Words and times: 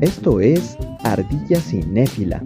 Esto 0.00 0.40
es 0.40 0.76
Ardilla 1.04 1.60
Cinéfila, 1.60 2.42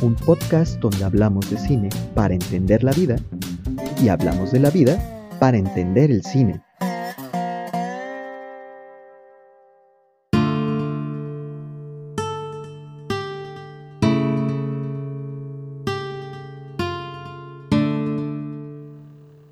un 0.00 0.14
podcast 0.14 0.80
donde 0.80 1.04
hablamos 1.04 1.50
de 1.50 1.58
cine 1.58 1.90
para 2.14 2.34
entender 2.34 2.82
la 2.82 2.92
vida 2.92 3.16
y 4.02 4.08
hablamos 4.08 4.52
de 4.52 4.60
la 4.60 4.70
vida 4.70 4.98
para 5.38 5.58
entender 5.58 6.10
el 6.10 6.22
cine. 6.22 6.62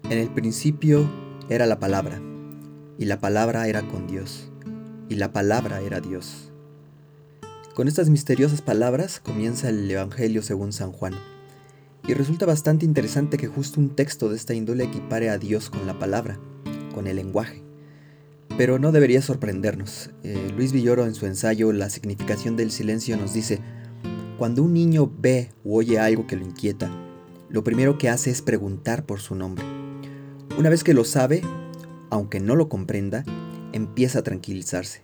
En 0.09 0.19
el 0.19 0.31
principio 0.31 1.07
era 1.51 1.67
la 1.67 1.79
palabra, 1.79 2.21
y 2.99 3.05
la 3.05 3.21
palabra 3.21 3.69
era 3.69 3.83
con 3.83 4.07
Dios, 4.07 4.51
y 5.09 5.17
la 5.17 5.33
palabra 5.33 5.81
era 5.81 6.01
Dios. 6.01 6.53
Con 7.75 7.89
estas 7.89 8.09
misteriosas 8.09 8.63
palabras 8.63 9.21
comienza 9.21 9.69
el 9.69 9.91
Evangelio 9.91 10.43
según 10.43 10.73
San 10.73 10.93
Juan, 10.93 11.15
y 12.09 12.15
resulta 12.15 12.47
bastante 12.47 12.85
interesante 12.85 13.37
que 13.37 13.49
justo 13.49 13.81
un 13.81 13.97
texto 13.97 14.29
de 14.29 14.37
esta 14.37 14.55
índole 14.55 14.85
equipare 14.85 15.29
a 15.29 15.39
Dios 15.39 15.71
con 15.71 15.87
la 15.87 15.99
palabra, 15.99 16.39
con 16.95 17.07
el 17.07 17.17
lenguaje. 17.17 17.63
Pero 18.57 18.79
no 18.79 18.93
debería 18.93 19.21
sorprendernos. 19.21 20.11
Eh, 20.23 20.53
Luis 20.57 20.73
Villoro 20.73 21.05
en 21.05 21.15
su 21.15 21.27
ensayo 21.27 21.73
La 21.73 21.91
significación 21.91 22.57
del 22.57 22.71
silencio 22.71 23.17
nos 23.17 23.35
dice, 23.35 23.61
cuando 24.39 24.63
un 24.63 24.73
niño 24.73 25.13
ve 25.19 25.51
o 25.65 25.79
oye 25.79 25.99
algo 25.99 26.27
que 26.27 26.37
lo 26.37 26.45
inquieta, 26.45 26.91
lo 27.49 27.65
primero 27.65 27.99
que 27.99 28.09
hace 28.09 28.31
es 28.31 28.41
preguntar 28.41 29.05
por 29.05 29.21
su 29.21 29.35
nombre. 29.35 29.65
Una 30.59 30.71
vez 30.71 30.85
que 30.85 30.95
lo 30.95 31.05
sabe, 31.05 31.43
aunque 32.11 32.41
no 32.41 32.55
lo 32.57 32.69
comprenda, 32.69 33.25
empieza 33.73 34.21
a 34.21 34.23
tranquilizarse. 34.23 35.03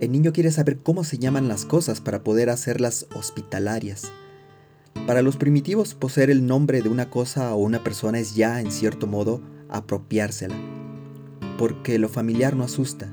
El 0.00 0.12
niño 0.12 0.32
quiere 0.32 0.50
saber 0.50 0.78
cómo 0.78 1.04
se 1.04 1.18
llaman 1.18 1.48
las 1.48 1.64
cosas 1.64 2.00
para 2.00 2.22
poder 2.22 2.50
hacerlas 2.50 3.06
hospitalarias. 3.14 4.12
Para 5.06 5.22
los 5.22 5.36
primitivos, 5.36 5.94
poseer 5.94 6.30
el 6.30 6.46
nombre 6.46 6.82
de 6.82 6.88
una 6.88 7.08
cosa 7.10 7.54
o 7.54 7.58
una 7.58 7.82
persona 7.82 8.18
es 8.18 8.34
ya, 8.34 8.60
en 8.60 8.70
cierto 8.70 9.06
modo, 9.06 9.40
apropiársela, 9.68 10.56
porque 11.58 11.98
lo 11.98 12.08
familiar 12.08 12.56
no 12.56 12.64
asusta. 12.64 13.08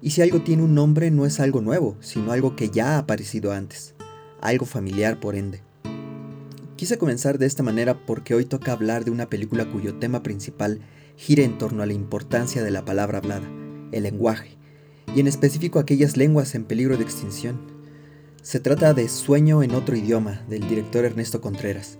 Y 0.00 0.10
si 0.10 0.22
algo 0.22 0.42
tiene 0.42 0.62
un 0.62 0.74
nombre 0.74 1.10
no 1.10 1.26
es 1.26 1.40
algo 1.40 1.60
nuevo, 1.60 1.96
sino 2.00 2.32
algo 2.32 2.56
que 2.56 2.70
ya 2.70 2.94
ha 2.94 2.98
aparecido 2.98 3.52
antes, 3.52 3.94
algo 4.40 4.64
familiar 4.64 5.20
por 5.20 5.34
ende. 5.34 5.60
Quise 6.76 6.96
comenzar 6.96 7.38
de 7.38 7.46
esta 7.46 7.64
manera 7.64 8.06
porque 8.06 8.34
hoy 8.34 8.44
toca 8.44 8.72
hablar 8.72 9.04
de 9.04 9.10
una 9.10 9.28
película 9.28 9.68
cuyo 9.68 9.96
tema 9.96 10.22
principal 10.22 10.80
gira 11.16 11.42
en 11.42 11.58
torno 11.58 11.82
a 11.82 11.86
la 11.86 11.92
importancia 11.92 12.62
de 12.62 12.70
la 12.70 12.84
palabra 12.84 13.18
hablada, 13.18 13.48
el 13.92 14.04
lenguaje, 14.04 14.56
y 15.14 15.20
en 15.20 15.26
específico 15.26 15.78
aquellas 15.78 16.16
lenguas 16.16 16.54
en 16.54 16.64
peligro 16.64 16.96
de 16.96 17.04
extinción. 17.04 17.58
Se 18.42 18.60
trata 18.60 18.94
de 18.94 19.08
Sueño 19.08 19.62
en 19.62 19.74
otro 19.74 19.96
idioma, 19.96 20.42
del 20.48 20.68
director 20.68 21.04
Ernesto 21.04 21.40
Contreras, 21.40 21.98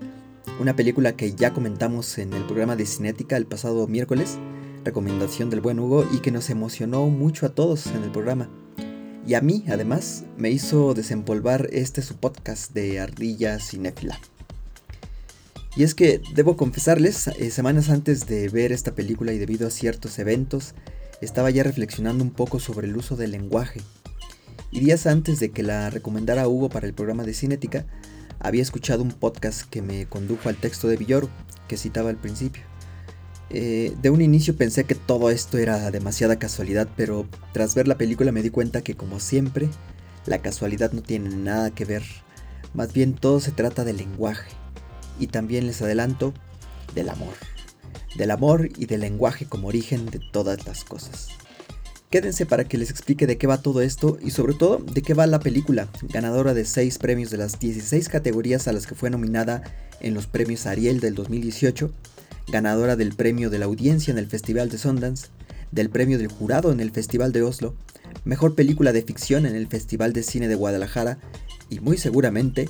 una 0.59 0.75
película 0.75 1.15
que 1.15 1.33
ya 1.33 1.53
comentamos 1.53 2.17
en 2.17 2.33
el 2.33 2.43
programa 2.45 2.75
de 2.75 2.85
Cinética 2.85 3.37
el 3.37 3.45
pasado 3.45 3.87
miércoles, 3.87 4.37
recomendación 4.83 5.49
del 5.49 5.61
buen 5.61 5.79
Hugo, 5.79 6.05
y 6.11 6.19
que 6.19 6.31
nos 6.31 6.49
emocionó 6.49 7.07
mucho 7.07 7.45
a 7.45 7.55
todos 7.55 7.87
en 7.87 8.03
el 8.03 8.11
programa. 8.11 8.49
Y 9.25 9.35
a 9.35 9.41
mí, 9.41 9.65
además, 9.69 10.25
me 10.37 10.49
hizo 10.49 10.93
desempolvar 10.93 11.69
este 11.71 12.01
su 12.01 12.15
podcast 12.15 12.73
de 12.73 12.99
Ardilla 12.99 13.59
Cinéfila. 13.59 14.19
Y 15.75 15.83
es 15.83 15.93
que 15.93 16.21
debo 16.33 16.57
confesarles, 16.57 17.27
eh, 17.27 17.51
semanas 17.51 17.89
antes 17.89 18.25
de 18.25 18.49
ver 18.49 18.71
esta 18.71 18.95
película 18.95 19.31
y 19.33 19.37
debido 19.37 19.67
a 19.67 19.71
ciertos 19.71 20.17
eventos, 20.19 20.73
estaba 21.21 21.49
ya 21.49 21.63
reflexionando 21.63 22.23
un 22.23 22.31
poco 22.31 22.59
sobre 22.59 22.87
el 22.87 22.97
uso 22.97 23.15
del 23.15 23.31
lenguaje. 23.31 23.81
Y 24.71 24.79
días 24.79 25.07
antes 25.07 25.39
de 25.39 25.51
que 25.51 25.63
la 25.63 25.89
recomendara 25.89 26.47
Hugo 26.47 26.69
para 26.69 26.87
el 26.87 26.93
programa 26.93 27.23
de 27.23 27.33
Cinética, 27.33 27.85
había 28.39 28.61
escuchado 28.61 29.03
un 29.03 29.11
podcast 29.11 29.63
que 29.69 29.81
me 29.81 30.05
condujo 30.05 30.49
al 30.49 30.55
texto 30.55 30.87
de 30.87 30.97
Villoro, 30.97 31.29
que 31.67 31.77
citaba 31.77 32.09
al 32.09 32.17
principio. 32.17 32.63
Eh, 33.49 33.95
de 34.01 34.09
un 34.11 34.21
inicio 34.21 34.55
pensé 34.55 34.83
que 34.83 34.95
todo 34.95 35.31
esto 35.31 35.57
era 35.57 35.89
demasiada 35.91 36.37
casualidad, 36.37 36.87
pero 36.95 37.27
tras 37.51 37.73
ver 37.75 37.87
la 37.87 37.97
película 37.97 38.31
me 38.31 38.43
di 38.43 38.49
cuenta 38.49 38.81
que 38.81 38.95
como 38.95 39.19
siempre, 39.19 39.69
la 40.25 40.39
casualidad 40.39 40.91
no 40.91 41.01
tiene 41.01 41.29
nada 41.35 41.71
que 41.71 41.85
ver. 41.85 42.03
Más 42.73 42.93
bien 42.93 43.13
todo 43.15 43.39
se 43.39 43.51
trata 43.51 43.83
del 43.83 43.97
lenguaje 43.97 44.51
y 45.19 45.27
también 45.27 45.65
les 45.65 45.81
adelanto 45.81 46.33
del 46.93 47.09
amor. 47.09 47.33
Del 48.17 48.31
amor 48.31 48.69
y 48.77 48.85
del 48.85 49.01
lenguaje 49.01 49.45
como 49.45 49.67
origen 49.67 50.07
de 50.07 50.19
todas 50.31 50.65
las 50.65 50.83
cosas. 50.83 51.29
Quédense 52.09 52.47
para 52.47 52.63
que 52.63 52.79
les 52.79 52.89
explique 52.89 53.27
de 53.27 53.37
qué 53.37 53.45
va 53.45 53.61
todo 53.61 53.81
esto 53.81 54.17
y 54.19 54.31
sobre 54.31 54.55
todo 54.55 54.77
de 54.77 55.03
qué 55.03 55.13
va 55.13 55.27
la 55.27 55.39
película, 55.39 55.89
ganadora 56.01 56.55
de 56.55 56.65
6 56.65 56.97
premios 56.97 57.29
de 57.29 57.37
las 57.37 57.59
16 57.59 58.09
categorías 58.09 58.67
a 58.67 58.73
las 58.73 58.87
que 58.87 58.95
fue 58.95 59.11
nominada 59.11 59.61
en 60.01 60.15
los 60.15 60.25
premios 60.25 60.65
Ariel 60.65 61.01
del 61.01 61.13
2018, 61.13 61.91
ganadora 62.51 62.95
del 62.95 63.13
premio 63.13 63.51
de 63.51 63.59
la 63.59 63.65
audiencia 63.65 64.11
en 64.11 64.17
el 64.17 64.25
Festival 64.25 64.69
de 64.69 64.79
Sundance, 64.79 65.27
del 65.71 65.91
premio 65.91 66.17
del 66.17 66.29
jurado 66.29 66.71
en 66.71 66.79
el 66.79 66.89
Festival 66.89 67.31
de 67.31 67.43
Oslo, 67.43 67.75
mejor 68.25 68.55
película 68.55 68.91
de 68.91 69.03
ficción 69.03 69.45
en 69.45 69.55
el 69.55 69.67
Festival 69.67 70.11
de 70.11 70.23
Cine 70.23 70.47
de 70.47 70.55
Guadalajara 70.55 71.19
y 71.69 71.79
muy 71.79 71.97
seguramente 71.99 72.69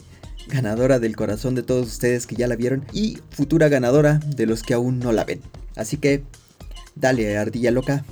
ganadora 0.49 0.99
del 0.99 1.15
corazón 1.15 1.55
de 1.55 1.63
todos 1.63 1.87
ustedes 1.87 2.27
que 2.27 2.35
ya 2.35 2.47
la 2.47 2.55
vieron 2.55 2.85
y 2.91 3.19
futura 3.29 3.69
ganadora 3.69 4.19
de 4.35 4.45
los 4.45 4.63
que 4.63 4.73
aún 4.73 4.99
no 4.99 5.11
la 5.11 5.23
ven. 5.23 5.41
Así 5.75 5.97
que, 5.97 6.23
dale, 6.95 7.37
ardilla 7.37 7.71
loca. 7.71 8.03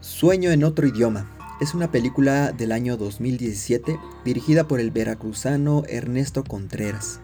Sueño 0.00 0.50
en 0.50 0.64
otro 0.64 0.86
idioma. 0.86 1.30
Es 1.60 1.74
una 1.74 1.90
película 1.90 2.50
del 2.52 2.72
año 2.72 2.96
2017 2.96 3.98
dirigida 4.24 4.66
por 4.66 4.80
el 4.80 4.90
veracruzano 4.90 5.82
Ernesto 5.86 6.42
Contreras. 6.42 7.20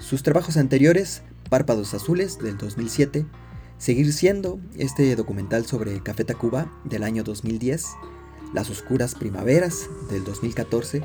Sus 0.00 0.22
trabajos 0.22 0.56
anteriores 0.56 1.22
Párpados 1.54 1.94
Azules 1.94 2.40
del 2.40 2.58
2007, 2.58 3.26
Seguir 3.78 4.12
siendo 4.12 4.58
este 4.76 5.14
documental 5.14 5.64
sobre 5.66 6.02
Café 6.02 6.24
Tacuba 6.24 6.68
del 6.82 7.04
año 7.04 7.22
2010, 7.22 7.86
Las 8.52 8.70
Oscuras 8.70 9.14
Primaveras 9.14 9.88
del 10.10 10.24
2014, 10.24 11.04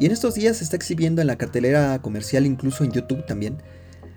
y 0.00 0.06
en 0.06 0.10
estos 0.10 0.34
días 0.34 0.56
se 0.56 0.64
está 0.64 0.74
exhibiendo 0.74 1.20
en 1.20 1.28
la 1.28 1.38
cartelera 1.38 2.02
comercial, 2.02 2.46
incluso 2.46 2.82
en 2.82 2.90
YouTube 2.90 3.24
también, 3.26 3.62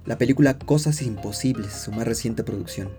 la 0.08 0.18
película 0.18 0.58
Cosas 0.58 1.04
Imposibles, 1.04 1.72
su 1.72 1.92
más 1.92 2.08
reciente 2.08 2.44
producción. 2.44 2.90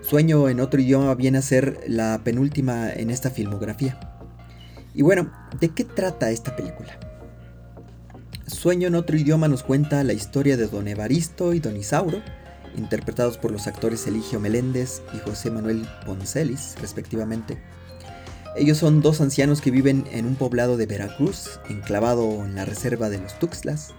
Sueño 0.00 0.48
en 0.48 0.60
otro 0.60 0.80
idioma 0.80 1.14
viene 1.14 1.36
a 1.36 1.42
ser 1.42 1.78
la 1.86 2.22
penúltima 2.24 2.90
en 2.90 3.10
esta 3.10 3.28
filmografía. 3.28 4.00
Y 4.94 5.02
bueno, 5.02 5.30
¿de 5.60 5.68
qué 5.68 5.84
trata 5.84 6.30
esta 6.30 6.56
película? 6.56 7.09
Sueño 8.50 8.88
en 8.88 8.96
otro 8.96 9.16
idioma 9.16 9.48
nos 9.48 9.62
cuenta 9.62 10.04
la 10.04 10.12
historia 10.12 10.56
de 10.56 10.66
Don 10.66 10.88
Evaristo 10.88 11.54
y 11.54 11.60
Don 11.60 11.76
Isauro, 11.76 12.20
interpretados 12.76 13.38
por 13.38 13.52
los 13.52 13.66
actores 13.66 14.06
Eligio 14.06 14.40
Meléndez 14.40 15.02
y 15.14 15.18
José 15.18 15.50
Manuel 15.50 15.86
Poncelis, 16.04 16.74
respectivamente. 16.80 17.62
Ellos 18.56 18.76
son 18.78 19.02
dos 19.02 19.20
ancianos 19.20 19.60
que 19.60 19.70
viven 19.70 20.04
en 20.10 20.26
un 20.26 20.34
poblado 20.34 20.76
de 20.76 20.86
Veracruz, 20.86 21.60
enclavado 21.68 22.44
en 22.44 22.56
la 22.56 22.64
reserva 22.64 23.08
de 23.08 23.18
los 23.18 23.38
Tuxtlas, 23.38 23.94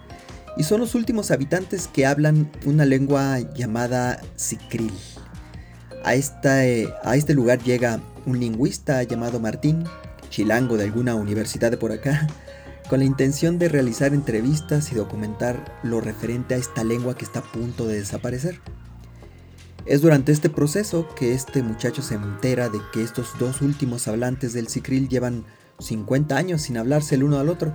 y 0.58 0.64
son 0.64 0.80
los 0.80 0.94
últimos 0.94 1.30
habitantes 1.30 1.88
que 1.88 2.06
hablan 2.06 2.52
una 2.66 2.84
lengua 2.84 3.40
llamada 3.54 4.20
Sicril. 4.36 4.92
A, 6.04 6.10
a 6.10 7.16
este 7.16 7.34
lugar 7.34 7.62
llega 7.62 8.00
un 8.26 8.38
lingüista 8.38 9.02
llamado 9.02 9.40
Martín, 9.40 9.84
chilango 10.28 10.76
de 10.76 10.84
alguna 10.84 11.14
universidad 11.14 11.70
de 11.70 11.78
por 11.78 11.90
acá, 11.90 12.28
con 12.92 12.98
la 12.98 13.06
intención 13.06 13.58
de 13.58 13.70
realizar 13.70 14.12
entrevistas 14.12 14.92
y 14.92 14.96
documentar 14.96 15.80
lo 15.82 16.02
referente 16.02 16.52
a 16.52 16.58
esta 16.58 16.84
lengua 16.84 17.16
que 17.16 17.24
está 17.24 17.38
a 17.38 17.50
punto 17.50 17.86
de 17.86 17.94
desaparecer. 17.94 18.60
Es 19.86 20.02
durante 20.02 20.30
este 20.30 20.50
proceso 20.50 21.08
que 21.14 21.32
este 21.32 21.62
muchacho 21.62 22.02
se 22.02 22.16
entera 22.16 22.68
de 22.68 22.80
que 22.92 23.02
estos 23.02 23.30
dos 23.38 23.62
últimos 23.62 24.08
hablantes 24.08 24.52
del 24.52 24.68
Sicril 24.68 25.08
llevan 25.08 25.46
50 25.78 26.36
años 26.36 26.60
sin 26.60 26.76
hablarse 26.76 27.14
el 27.14 27.22
uno 27.22 27.38
al 27.38 27.48
otro, 27.48 27.74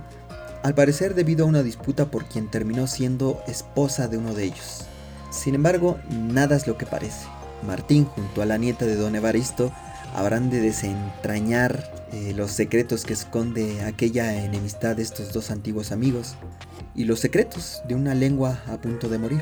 al 0.62 0.76
parecer 0.76 1.16
debido 1.16 1.46
a 1.46 1.48
una 1.48 1.64
disputa 1.64 2.12
por 2.12 2.26
quien 2.26 2.48
terminó 2.48 2.86
siendo 2.86 3.42
esposa 3.48 4.06
de 4.06 4.18
uno 4.18 4.34
de 4.34 4.44
ellos. 4.44 4.84
Sin 5.30 5.56
embargo, 5.56 5.98
nada 6.10 6.54
es 6.54 6.68
lo 6.68 6.78
que 6.78 6.86
parece. 6.86 7.26
Martín, 7.66 8.04
junto 8.04 8.40
a 8.40 8.46
la 8.46 8.56
nieta 8.56 8.86
de 8.86 8.94
don 8.94 9.16
Evaristo, 9.16 9.72
habrán 10.14 10.50
de 10.50 10.60
desentrañar 10.60 11.92
eh, 12.12 12.32
los 12.34 12.50
secretos 12.50 13.04
que 13.04 13.12
esconde 13.12 13.82
aquella 13.82 14.44
enemistad 14.44 14.96
de 14.96 15.02
estos 15.02 15.32
dos 15.32 15.50
antiguos 15.50 15.92
amigos 15.92 16.36
y 16.94 17.04
los 17.04 17.20
secretos 17.20 17.82
de 17.86 17.94
una 17.94 18.14
lengua 18.14 18.62
a 18.66 18.78
punto 18.78 19.08
de 19.08 19.18
morir. 19.18 19.40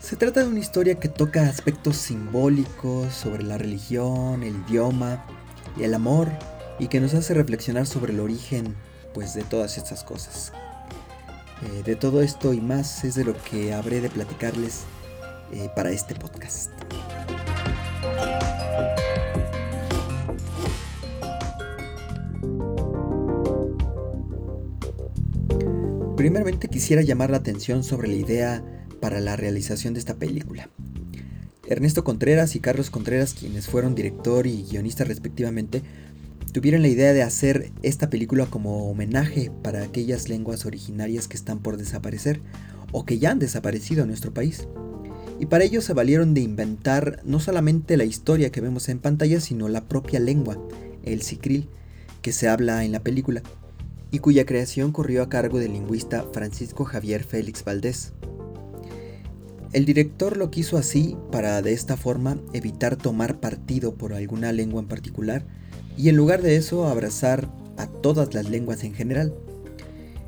Se 0.00 0.16
trata 0.16 0.42
de 0.42 0.48
una 0.48 0.58
historia 0.58 0.96
que 0.96 1.08
toca 1.08 1.48
aspectos 1.48 1.96
simbólicos 1.96 3.14
sobre 3.14 3.42
la 3.42 3.56
religión, 3.56 4.42
el 4.42 4.56
idioma 4.68 5.24
y 5.78 5.84
el 5.84 5.94
amor 5.94 6.28
y 6.78 6.88
que 6.88 7.00
nos 7.00 7.14
hace 7.14 7.32
reflexionar 7.32 7.86
sobre 7.86 8.12
el 8.12 8.20
origen 8.20 8.74
pues 9.14 9.34
de 9.34 9.44
todas 9.44 9.78
estas 9.78 10.04
cosas. 10.04 10.52
Eh, 11.62 11.82
de 11.84 11.96
todo 11.96 12.20
esto 12.20 12.52
y 12.52 12.60
más 12.60 13.04
es 13.04 13.14
de 13.14 13.24
lo 13.24 13.34
que 13.44 13.72
habré 13.72 14.00
de 14.00 14.10
platicarles 14.10 14.82
eh, 15.52 15.70
para 15.74 15.90
este 15.90 16.14
podcast. 16.14 16.70
Primeramente 26.24 26.68
quisiera 26.68 27.02
llamar 27.02 27.28
la 27.28 27.36
atención 27.36 27.84
sobre 27.84 28.08
la 28.08 28.14
idea 28.14 28.64
para 28.98 29.20
la 29.20 29.36
realización 29.36 29.92
de 29.92 30.00
esta 30.00 30.14
película. 30.14 30.70
Ernesto 31.68 32.02
Contreras 32.02 32.56
y 32.56 32.60
Carlos 32.60 32.88
Contreras, 32.88 33.34
quienes 33.34 33.66
fueron 33.66 33.94
director 33.94 34.46
y 34.46 34.62
guionista 34.62 35.04
respectivamente, 35.04 35.82
tuvieron 36.50 36.80
la 36.80 36.88
idea 36.88 37.12
de 37.12 37.22
hacer 37.22 37.72
esta 37.82 38.08
película 38.08 38.46
como 38.46 38.88
homenaje 38.88 39.52
para 39.62 39.82
aquellas 39.82 40.30
lenguas 40.30 40.64
originarias 40.64 41.28
que 41.28 41.36
están 41.36 41.58
por 41.58 41.76
desaparecer 41.76 42.40
o 42.90 43.04
que 43.04 43.18
ya 43.18 43.30
han 43.30 43.38
desaparecido 43.38 44.00
en 44.00 44.08
nuestro 44.08 44.32
país. 44.32 44.66
Y 45.38 45.44
para 45.44 45.64
ello 45.64 45.82
se 45.82 45.92
valieron 45.92 46.32
de 46.32 46.40
inventar 46.40 47.20
no 47.24 47.38
solamente 47.38 47.98
la 47.98 48.04
historia 48.04 48.50
que 48.50 48.62
vemos 48.62 48.88
en 48.88 48.98
pantalla, 48.98 49.40
sino 49.40 49.68
la 49.68 49.84
propia 49.88 50.20
lengua, 50.20 50.56
el 51.02 51.20
sicril, 51.20 51.68
que 52.22 52.32
se 52.32 52.48
habla 52.48 52.82
en 52.82 52.92
la 52.92 53.00
película, 53.00 53.42
y 54.14 54.20
cuya 54.20 54.46
creación 54.46 54.92
corrió 54.92 55.24
a 55.24 55.28
cargo 55.28 55.58
del 55.58 55.72
lingüista 55.72 56.24
Francisco 56.32 56.84
Javier 56.84 57.24
Félix 57.24 57.64
Valdés. 57.64 58.12
El 59.72 59.86
director 59.86 60.36
lo 60.36 60.52
quiso 60.52 60.76
así 60.76 61.16
para 61.32 61.60
de 61.62 61.72
esta 61.72 61.96
forma 61.96 62.38
evitar 62.52 62.94
tomar 62.94 63.40
partido 63.40 63.96
por 63.96 64.12
alguna 64.12 64.52
lengua 64.52 64.80
en 64.80 64.86
particular, 64.86 65.44
y 65.96 66.10
en 66.10 66.16
lugar 66.16 66.42
de 66.42 66.54
eso 66.54 66.86
abrazar 66.86 67.50
a 67.76 67.88
todas 67.88 68.34
las 68.34 68.48
lenguas 68.48 68.84
en 68.84 68.94
general. 68.94 69.34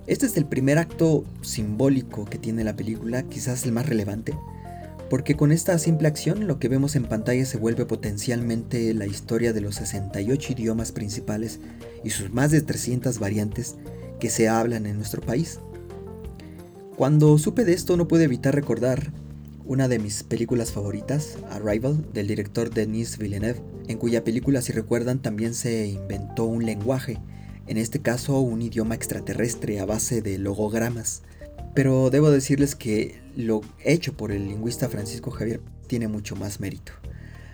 Este 0.09 0.27
es 0.27 0.37
el 0.37 0.47
primer 0.47 0.79
acto 0.79 1.23
simbólico 1.43 2.25
que 2.25 2.39
tiene 2.39 2.65
la 2.65 2.75
película, 2.75 3.23
quizás 3.23 3.65
el 3.67 3.71
más 3.71 3.89
relevante, 3.89 4.35
porque 5.09 5.37
con 5.37 5.53
esta 5.53 5.79
simple 5.79 6.09
acción 6.09 6.47
lo 6.47 6.59
que 6.59 6.69
vemos 6.69 6.97
en 6.97 7.05
pantalla 7.05 7.45
se 7.45 7.59
vuelve 7.59 7.87
potencialmente 7.87 8.93
la 8.95 9.07
historia 9.07 9.53
de 9.53 9.61
los 9.61 9.77
68 9.77 10.53
idiomas 10.53 10.93
principales 10.93 11.61
y 12.03 12.11
sus 12.11 12.33
más 12.33 12.51
de 12.51 12.61
300 12.61 13.19
variantes 13.19 13.77
que 14.19 14.31
se 14.31 14.49
hablan 14.49 14.87
en 14.87 14.97
nuestro 14.97 15.23
país. 15.23 15.61
Cuando 16.97 17.37
supe 17.39 17.65
de 17.65 17.75
esto 17.75 17.97
no 17.97 18.09
pude 18.09 18.25
evitar 18.25 18.55
recordar 18.55 19.13
una 19.67 19.89
de 19.89 19.99
mis 19.99 20.23
películas 20.23 20.73
favoritas, 20.73 21.39
Arrival, 21.51 22.07
del 22.13 22.29
director 22.29 22.71
Denis 22.71 23.19
Villeneuve, 23.19 23.61
en 23.89 23.99
cuya 23.99 24.25
película, 24.25 24.63
si 24.63 24.73
recuerdan, 24.73 25.21
también 25.21 25.55
se 25.55 25.89
inventó 25.89 26.45
un 26.45 26.65
lenguaje, 26.65 27.19
en 27.67 27.77
este 27.77 28.01
caso 28.01 28.39
un 28.41 28.63
idioma 28.63 28.95
extraterrestre 28.95 29.81
a 29.81 29.85
base 29.85 30.23
de 30.23 30.39
logogramas. 30.39 31.23
Pero 31.77 32.09
debo 32.09 32.31
decirles 32.31 32.75
que 32.75 33.21
lo 33.37 33.61
hecho 33.85 34.15
por 34.15 34.33
el 34.33 34.49
lingüista 34.49 34.89
Francisco 34.89 35.31
Javier 35.31 35.61
tiene 35.87 36.09
mucho 36.09 36.35
más 36.35 36.59
mérito. 36.59 36.93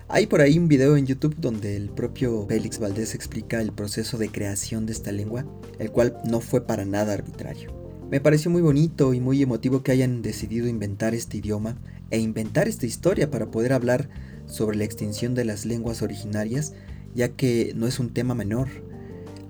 Hay 0.07 0.29
por 0.29 0.41
ahí 0.41 0.61
un 0.61 0.69
video 0.69 0.97
en 0.97 1.07
YouTube 1.07 1.35
donde 1.39 1.75
el 1.75 1.89
propio 1.91 2.47
Félix 2.47 2.79
Valdés 2.79 3.17
explica 3.17 3.61
el 3.61 3.73
proceso 3.73 4.19
de 4.19 4.29
creación 4.29 4.87
de 4.87 4.93
esta 4.93 5.11
lengua, 5.11 5.45
el 5.81 5.91
cual 5.91 6.19
no 6.25 6.41
fue 6.41 6.65
para 6.65 6.85
nada 6.85 7.15
arbitrario. 7.15 7.73
Me 8.13 8.21
pareció 8.21 8.49
muy 8.49 8.63
bonito 8.63 9.13
y 9.13 9.19
muy 9.19 9.43
emotivo 9.43 9.83
que 9.83 9.91
hayan 9.91 10.23
decidido 10.23 10.69
inventar 10.69 11.17
este 11.17 11.39
idioma 11.39 11.77
e 12.13 12.21
inventar 12.21 12.69
esta 12.69 12.87
historia 12.87 13.29
para 13.29 13.51
poder 13.51 13.73
hablar 13.73 14.09
sobre 14.47 14.77
la 14.77 14.85
extinción 14.85 15.35
de 15.35 15.47
las 15.47 15.67
lenguas 15.67 16.01
originarias, 16.01 16.75
ya 17.13 17.31
que 17.31 17.73
no 17.75 17.89
es 17.89 17.99
un 17.99 18.11
tema 18.11 18.37
menor. 18.37 18.69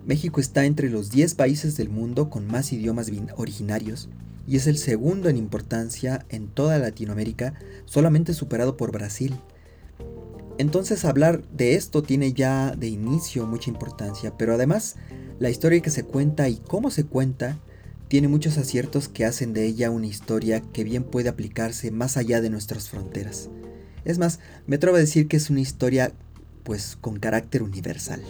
México 0.06 0.40
está 0.40 0.64
entre 0.64 0.88
los 0.88 1.10
10 1.10 1.34
países 1.34 1.76
del 1.76 1.90
mundo 1.90 2.30
con 2.30 2.46
más 2.46 2.72
idiomas 2.72 3.12
originarios 3.36 4.08
y 4.46 4.56
es 4.56 4.66
el 4.66 4.78
segundo 4.78 5.28
en 5.28 5.36
importancia 5.36 6.24
en 6.28 6.48
toda 6.48 6.78
Latinoamérica, 6.78 7.54
solamente 7.84 8.34
superado 8.34 8.76
por 8.76 8.92
Brasil. 8.92 9.34
Entonces 10.58 11.04
hablar 11.04 11.42
de 11.48 11.74
esto 11.74 12.02
tiene 12.02 12.32
ya 12.32 12.74
de 12.76 12.88
inicio 12.88 13.46
mucha 13.46 13.70
importancia, 13.70 14.36
pero 14.36 14.54
además 14.54 14.96
la 15.38 15.50
historia 15.50 15.80
que 15.80 15.90
se 15.90 16.04
cuenta 16.04 16.48
y 16.48 16.56
cómo 16.56 16.90
se 16.90 17.04
cuenta 17.04 17.58
tiene 18.08 18.28
muchos 18.28 18.58
aciertos 18.58 19.08
que 19.08 19.24
hacen 19.24 19.54
de 19.54 19.64
ella 19.64 19.90
una 19.90 20.06
historia 20.06 20.60
que 20.60 20.84
bien 20.84 21.04
puede 21.04 21.30
aplicarse 21.30 21.90
más 21.90 22.16
allá 22.16 22.40
de 22.40 22.50
nuestras 22.50 22.90
fronteras. 22.90 23.48
Es 24.04 24.18
más, 24.18 24.40
me 24.66 24.76
atrevo 24.76 24.96
a 24.96 25.00
decir 25.00 25.28
que 25.28 25.38
es 25.38 25.48
una 25.48 25.60
historia 25.60 26.12
pues 26.62 26.96
con 27.00 27.18
carácter 27.18 27.62
universal. 27.62 28.22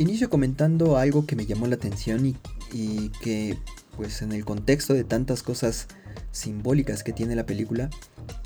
Inicio 0.00 0.30
comentando 0.30 0.96
algo 0.96 1.26
que 1.26 1.36
me 1.36 1.46
llamó 1.46 1.66
la 1.66 1.76
atención 1.76 2.34
y, 2.72 3.08
que 3.22 3.56
pues 3.96 4.22
en 4.22 4.32
el 4.32 4.44
contexto 4.44 4.94
de 4.94 5.04
tantas 5.04 5.42
cosas 5.42 5.88
simbólicas 6.32 7.02
que 7.02 7.12
tiene 7.12 7.36
la 7.36 7.44
película, 7.44 7.90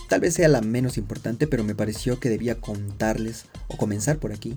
Tal 0.09 0.21
vez 0.21 0.35
sea 0.35 0.49
la 0.49 0.61
menos 0.61 0.99
importante, 0.99 1.47
pero 1.47 1.65
me 1.65 1.75
pareció 1.75 2.21
que 2.21 2.29
debía 2.29 2.61
contarles 2.61 3.47
o 3.69 3.77
comenzar 3.77 4.19
por 4.19 4.33
aquí. 4.33 4.57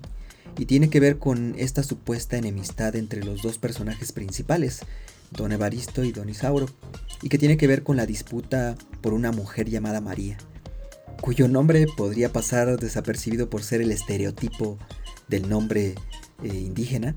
Y 0.57 0.65
tiene 0.65 0.89
que 0.89 0.99
ver 0.99 1.19
con 1.19 1.55
esta 1.57 1.83
supuesta 1.83 2.37
enemistad 2.37 2.95
entre 2.95 3.23
los 3.23 3.41
dos 3.41 3.57
personajes 3.57 4.11
principales, 4.11 4.81
Don 5.31 5.51
Evaristo 5.51 6.03
y 6.03 6.11
Don 6.11 6.29
Isauro, 6.29 6.67
y 7.21 7.29
que 7.29 7.37
tiene 7.37 7.57
que 7.57 7.67
ver 7.67 7.83
con 7.83 7.95
la 7.95 8.05
disputa 8.05 8.75
por 9.01 9.13
una 9.13 9.31
mujer 9.31 9.69
llamada 9.69 10.01
María, 10.01 10.37
cuyo 11.21 11.47
nombre 11.47 11.85
podría 11.95 12.31
pasar 12.33 12.77
desapercibido 12.77 13.49
por 13.49 13.63
ser 13.63 13.81
el 13.81 13.91
estereotipo 13.91 14.77
del 15.27 15.47
nombre 15.49 15.95
eh, 16.43 16.47
indígena, 16.47 17.15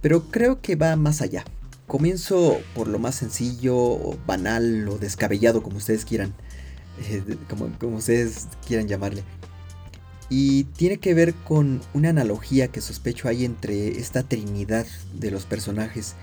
pero 0.00 0.30
creo 0.30 0.60
que 0.60 0.76
va 0.76 0.96
más 0.96 1.22
allá. 1.22 1.44
Comienzo 1.86 2.60
por 2.74 2.88
lo 2.88 2.98
más 2.98 3.14
sencillo, 3.14 4.18
banal 4.26 4.88
o 4.88 4.98
descabellado, 4.98 5.62
como 5.62 5.78
ustedes 5.78 6.04
quieran. 6.04 6.34
Eh, 7.08 7.22
como, 7.48 7.70
como 7.78 7.96
ustedes 7.96 8.48
quieran 8.66 8.88
llamarle. 8.88 9.22
Y 10.30 10.64
tiene 10.64 10.98
que 10.98 11.14
ver 11.14 11.32
con 11.32 11.80
una 11.94 12.10
analogía 12.10 12.68
que 12.68 12.80
sospecho 12.80 13.28
hay 13.28 13.44
entre 13.44 13.98
esta 13.98 14.22
trinidad 14.22 14.86
de 15.14 15.30
los 15.30 15.46
personajes 15.46 16.14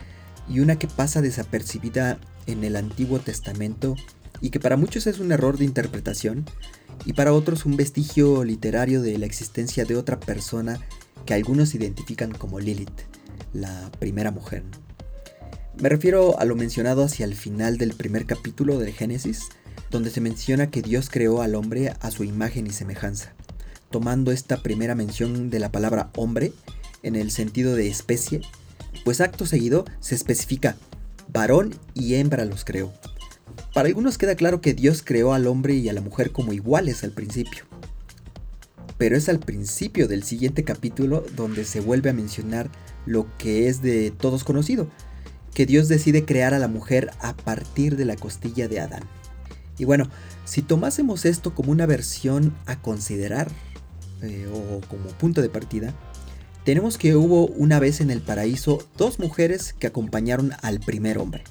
y 0.47 0.59
una 0.59 0.77
que 0.77 0.87
pasa 0.87 1.21
desapercibida 1.21 2.19
en 2.45 2.63
el 2.63 2.75
Antiguo 2.75 3.19
Testamento 3.19 3.95
y 4.41 4.51
que 4.51 4.59
para 4.59 4.77
muchos 4.77 5.07
es 5.07 5.19
un 5.19 5.31
error 5.31 5.57
de 5.57 5.65
interpretación 5.65 6.45
y 7.03 7.13
para 7.13 7.33
otros 7.33 7.65
un 7.65 7.77
vestigio 7.77 8.43
literario 8.43 9.01
de 9.01 9.17
la 9.17 9.25
existencia 9.25 9.85
de 9.85 9.95
otra 9.95 10.19
persona 10.19 10.79
que 11.25 11.33
algunos 11.33 11.75
identifican 11.75 12.31
como 12.31 12.59
Lilith, 12.59 13.01
la 13.53 13.91
primera 13.99 14.31
mujer. 14.31 14.63
Me 15.81 15.89
refiero 15.89 16.39
a 16.39 16.45
lo 16.45 16.55
mencionado 16.55 17.03
hacia 17.03 17.25
el 17.25 17.35
final 17.35 17.77
del 17.77 17.93
primer 17.93 18.25
capítulo 18.25 18.79
de 18.79 18.91
Génesis, 18.93 19.49
donde 19.91 20.09
se 20.09 20.21
menciona 20.21 20.69
que 20.69 20.81
Dios 20.81 21.09
creó 21.09 21.41
al 21.41 21.55
hombre 21.55 21.93
a 21.99 22.11
su 22.11 22.23
imagen 22.23 22.67
y 22.67 22.71
semejanza, 22.71 23.33
tomando 23.89 24.31
esta 24.31 24.61
primera 24.61 24.95
mención 24.95 25.49
de 25.49 25.59
la 25.59 25.71
palabra 25.71 26.11
hombre 26.15 26.53
en 27.03 27.15
el 27.15 27.31
sentido 27.31 27.75
de 27.75 27.87
especie, 27.87 28.41
pues 29.03 29.21
acto 29.21 29.45
seguido 29.45 29.85
se 29.99 30.15
especifica 30.15 30.77
varón 31.27 31.75
y 31.93 32.15
hembra 32.15 32.45
los 32.45 32.63
creó. 32.63 32.93
Para 33.73 33.87
algunos 33.89 34.17
queda 34.17 34.35
claro 34.35 34.61
que 34.61 34.73
Dios 34.73 35.01
creó 35.03 35.33
al 35.33 35.47
hombre 35.47 35.75
y 35.75 35.89
a 35.89 35.93
la 35.93 36.01
mujer 36.01 36.31
como 36.31 36.53
iguales 36.53 37.03
al 37.03 37.11
principio. 37.11 37.65
Pero 38.97 39.17
es 39.17 39.27
al 39.29 39.39
principio 39.39 40.07
del 40.07 40.23
siguiente 40.23 40.63
capítulo 40.63 41.23
donde 41.35 41.65
se 41.65 41.81
vuelve 41.81 42.09
a 42.09 42.13
mencionar 42.13 42.69
lo 43.05 43.27
que 43.37 43.67
es 43.67 43.81
de 43.81 44.11
todos 44.11 44.43
conocido, 44.43 44.87
que 45.53 45.65
Dios 45.65 45.87
decide 45.87 46.25
crear 46.25 46.53
a 46.53 46.59
la 46.59 46.67
mujer 46.67 47.11
a 47.19 47.35
partir 47.35 47.97
de 47.97 48.05
la 48.05 48.15
costilla 48.15 48.67
de 48.67 48.79
Adán. 48.79 49.03
Y 49.77 49.85
bueno, 49.85 50.09
si 50.45 50.61
tomásemos 50.61 51.25
esto 51.25 51.53
como 51.53 51.71
una 51.71 51.85
versión 51.85 52.55
a 52.65 52.81
considerar 52.81 53.51
eh, 54.21 54.47
o 54.51 54.81
como 54.87 55.07
punto 55.17 55.41
de 55.41 55.49
partida, 55.49 55.93
tenemos 56.63 56.97
que 56.97 57.15
hubo 57.15 57.47
una 57.47 57.79
vez 57.79 58.01
en 58.01 58.09
el 58.09 58.21
paraíso 58.21 58.87
dos 58.97 59.19
mujeres 59.19 59.73
que 59.73 59.87
acompañaron 59.87 60.53
al 60.61 60.79
primer 60.79 61.17
hombre. 61.17 61.43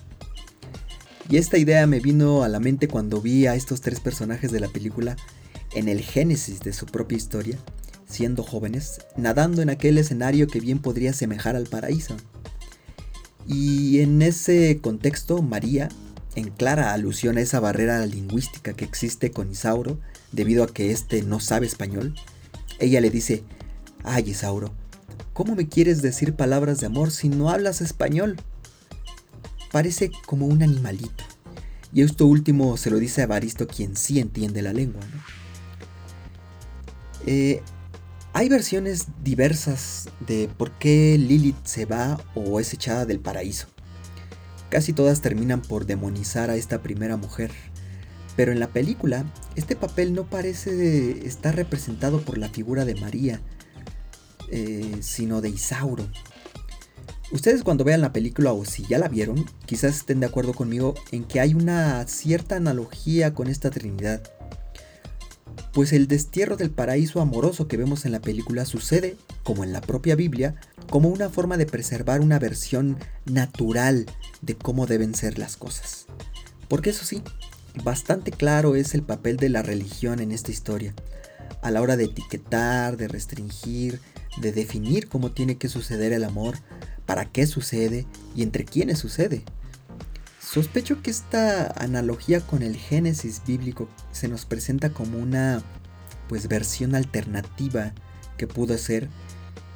Y 1.28 1.36
esta 1.36 1.56
idea 1.56 1.86
me 1.86 2.00
vino 2.00 2.42
a 2.42 2.48
la 2.48 2.60
mente 2.60 2.88
cuando 2.88 3.20
vi 3.20 3.46
a 3.46 3.54
estos 3.54 3.80
tres 3.80 4.00
personajes 4.00 4.50
de 4.50 4.60
la 4.60 4.68
película 4.68 5.16
en 5.72 5.88
el 5.88 6.00
génesis 6.00 6.60
de 6.60 6.72
su 6.72 6.86
propia 6.86 7.16
historia, 7.16 7.58
siendo 8.06 8.42
jóvenes, 8.42 9.00
nadando 9.16 9.62
en 9.62 9.70
aquel 9.70 9.98
escenario 9.98 10.46
que 10.46 10.60
bien 10.60 10.78
podría 10.78 11.12
semejar 11.12 11.56
al 11.56 11.66
paraíso. 11.66 12.16
Y 13.46 14.00
en 14.00 14.22
ese 14.22 14.78
contexto, 14.80 15.42
María 15.42 15.88
en 16.34 16.50
clara 16.50 16.92
alusión 16.92 17.38
a 17.38 17.40
esa 17.40 17.60
barrera 17.60 18.04
lingüística 18.06 18.72
que 18.72 18.84
existe 18.84 19.30
con 19.30 19.50
Isauro 19.50 19.98
debido 20.32 20.64
a 20.64 20.66
que 20.66 20.90
éste 20.90 21.22
no 21.22 21.40
sabe 21.40 21.66
español, 21.66 22.14
ella 22.80 23.00
le 23.00 23.10
dice, 23.10 23.44
ay 24.02 24.30
Isauro, 24.30 24.72
¿cómo 25.32 25.54
me 25.54 25.68
quieres 25.68 26.02
decir 26.02 26.34
palabras 26.34 26.80
de 26.80 26.86
amor 26.86 27.10
si 27.10 27.28
no 27.28 27.50
hablas 27.50 27.80
español? 27.80 28.36
Parece 29.70 30.10
como 30.26 30.46
un 30.46 30.62
animalito. 30.62 31.24
Y 31.92 32.02
esto 32.02 32.26
último 32.26 32.76
se 32.76 32.90
lo 32.90 32.98
dice 32.98 33.22
a 33.22 33.26
Baristo 33.26 33.68
quien 33.68 33.96
sí 33.96 34.18
entiende 34.18 34.62
la 34.62 34.72
lengua. 34.72 35.02
Eh, 37.26 37.62
Hay 38.36 38.48
versiones 38.48 39.06
diversas 39.22 40.08
de 40.26 40.48
por 40.58 40.72
qué 40.72 41.16
Lilith 41.18 41.64
se 41.64 41.86
va 41.86 42.20
o 42.34 42.58
es 42.58 42.74
echada 42.74 43.06
del 43.06 43.20
paraíso. 43.20 43.68
Casi 44.70 44.92
todas 44.92 45.20
terminan 45.20 45.62
por 45.62 45.86
demonizar 45.86 46.50
a 46.50 46.56
esta 46.56 46.82
primera 46.82 47.16
mujer. 47.16 47.52
Pero 48.34 48.50
en 48.50 48.58
la 48.58 48.66
película, 48.66 49.24
este 49.54 49.76
papel 49.76 50.14
no 50.14 50.24
parece 50.24 51.24
estar 51.24 51.54
representado 51.54 52.22
por 52.22 52.36
la 52.36 52.48
figura 52.48 52.84
de 52.84 52.96
María, 52.96 53.40
eh, 54.50 54.96
sino 55.00 55.40
de 55.40 55.50
Isauro. 55.50 56.08
Ustedes 57.30 57.62
cuando 57.62 57.84
vean 57.84 58.00
la 58.00 58.12
película 58.12 58.52
o 58.52 58.64
si 58.64 58.84
ya 58.84 58.98
la 58.98 59.06
vieron, 59.06 59.44
quizás 59.64 59.96
estén 59.96 60.18
de 60.18 60.26
acuerdo 60.26 60.54
conmigo 60.54 60.94
en 61.12 61.22
que 61.22 61.38
hay 61.38 61.54
una 61.54 62.04
cierta 62.08 62.56
analogía 62.56 63.32
con 63.32 63.46
esta 63.46 63.70
Trinidad 63.70 64.22
pues 65.74 65.92
el 65.92 66.06
destierro 66.06 66.56
del 66.56 66.70
paraíso 66.70 67.20
amoroso 67.20 67.66
que 67.66 67.76
vemos 67.76 68.04
en 68.04 68.12
la 68.12 68.20
película 68.20 68.64
sucede, 68.64 69.16
como 69.42 69.64
en 69.64 69.72
la 69.72 69.80
propia 69.80 70.14
Biblia, 70.14 70.54
como 70.88 71.08
una 71.08 71.28
forma 71.28 71.56
de 71.56 71.66
preservar 71.66 72.20
una 72.20 72.38
versión 72.38 72.96
natural 73.24 74.06
de 74.40 74.54
cómo 74.54 74.86
deben 74.86 75.16
ser 75.16 75.36
las 75.36 75.56
cosas. 75.56 76.06
Porque 76.68 76.90
eso 76.90 77.04
sí, 77.04 77.22
bastante 77.82 78.30
claro 78.30 78.76
es 78.76 78.94
el 78.94 79.02
papel 79.02 79.36
de 79.36 79.48
la 79.48 79.62
religión 79.62 80.20
en 80.20 80.30
esta 80.30 80.52
historia, 80.52 80.94
a 81.60 81.72
la 81.72 81.82
hora 81.82 81.96
de 81.96 82.04
etiquetar, 82.04 82.96
de 82.96 83.08
restringir, 83.08 84.00
de 84.40 84.52
definir 84.52 85.08
cómo 85.08 85.32
tiene 85.32 85.56
que 85.56 85.68
suceder 85.68 86.12
el 86.12 86.22
amor, 86.22 86.56
para 87.04 87.26
qué 87.26 87.48
sucede 87.48 88.06
y 88.36 88.42
entre 88.44 88.64
quiénes 88.64 89.00
sucede. 89.00 89.42
Sospecho 90.54 91.02
que 91.02 91.10
esta 91.10 91.66
analogía 91.82 92.40
con 92.40 92.62
el 92.62 92.76
Génesis 92.76 93.42
bíblico 93.44 93.88
se 94.12 94.28
nos 94.28 94.44
presenta 94.44 94.90
como 94.90 95.18
una 95.18 95.64
pues 96.28 96.46
versión 96.46 96.94
alternativa 96.94 97.92
que 98.36 98.46
pudo 98.46 98.78
ser 98.78 99.08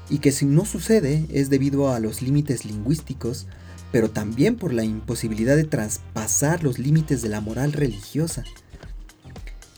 y 0.09 0.19
que 0.19 0.31
si 0.31 0.47
no 0.47 0.65
sucede 0.65 1.27
es 1.33 1.51
debido 1.51 1.93
a 1.93 1.99
los 1.99 2.23
límites 2.23 2.65
lingüísticos, 2.65 3.49
pero 3.91 4.11
también 4.11 4.55
por 4.55 4.73
la 4.73 4.85
imposibilidad 4.85 5.57
de 5.57 5.65
traspasar 5.65 6.63
los 6.63 6.79
límites 6.79 7.23
de 7.23 7.29
la 7.29 7.41
moral 7.41 7.73
religiosa. 7.73 8.45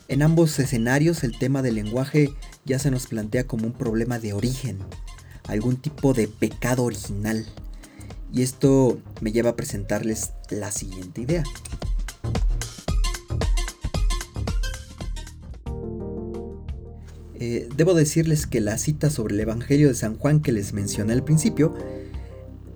En 0.07 0.21
ambos 0.21 0.59
escenarios 0.59 1.25
el 1.25 1.39
tema 1.39 1.63
del 1.63 1.77
lenguaje 1.77 2.29
ya 2.67 2.79
se 2.79 2.91
nos 2.91 3.07
plantea 3.07 3.47
como 3.47 3.67
un 3.67 3.73
problema 3.73 4.19
de 4.19 4.35
origen, 4.35 4.77
algún 5.49 5.77
tipo 5.77 6.13
de 6.13 6.29
pecado 6.29 6.85
original. 6.85 7.47
Y 8.33 8.43
esto 8.43 9.01
me 9.21 9.33
lleva 9.33 9.51
a 9.51 9.57
presentarles 9.57 10.33
la 10.51 10.71
siguiente 10.71 11.23
idea. 11.23 11.45
Eh, 17.35 17.69
debo 17.75 17.95
decirles 17.95 18.47
que 18.47 18.61
la 18.61 18.77
cita 18.77 19.09
sobre 19.09 19.35
el 19.35 19.41
Evangelio 19.41 19.89
de 19.89 19.95
San 19.95 20.17
Juan 20.17 20.41
que 20.41 20.53
les 20.53 20.75
mencioné 20.75 21.15
al 21.15 21.25
principio 21.25 21.75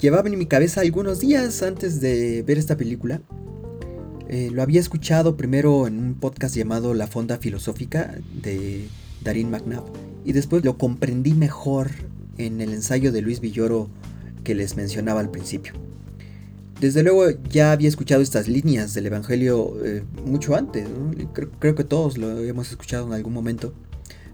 llevaba 0.01 0.29
en 0.29 0.39
mi 0.39 0.45
cabeza 0.45 0.83
algunos 0.83 1.21
días 1.21 1.63
antes 1.63 2.01
de 2.01 2.43
ver 2.43 2.59
esta 2.59 2.77
película. 2.77 3.23
Eh, 4.29 4.51
lo 4.53 4.63
había 4.63 4.81
escuchado 4.81 5.37
primero 5.37 5.87
en 5.87 5.99
un 5.99 6.15
podcast 6.15 6.55
llamado 6.55 6.93
La 6.93 7.07
Fonda 7.07 7.39
Filosófica 7.39 8.15
de 8.43 8.87
Darín 9.23 9.51
McNabb 9.51 9.85
y 10.25 10.33
después 10.33 10.65
lo 10.65 10.77
comprendí 10.77 11.33
mejor 11.33 11.91
en 12.37 12.61
el 12.61 12.75
ensayo 12.75 13.13
de 13.13 13.23
Luis 13.23 13.41
Villoro 13.41 13.89
que 14.45 14.55
les 14.55 14.77
mencionaba 14.77 15.21
al 15.21 15.31
principio. 15.31 15.73
Desde 16.81 17.03
luego 17.03 17.31
ya 17.49 17.73
había 17.73 17.89
escuchado 17.89 18.21
estas 18.21 18.49
líneas 18.49 18.95
del 18.95 19.07
Evangelio 19.07 19.75
eh, 19.85 20.05
mucho 20.27 20.55
antes, 20.55 20.87
creo, 21.59 21.75
que 21.75 21.85
todos 21.85 22.19
lo 22.19 22.41
hemos 22.41 22.71
escuchado 22.71 23.07
en 23.07 23.13
algún 23.15 23.33
momento, 23.33 23.73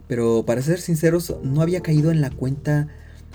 pero 0.09 0.45
para 0.45 0.63
ser 0.63 0.81
sinceros 0.81 1.35
no 1.43 1.63
había 1.63 1.81
caído 1.81 2.11
en 2.11 2.21
la 2.21 2.31
cuenta 2.31 2.89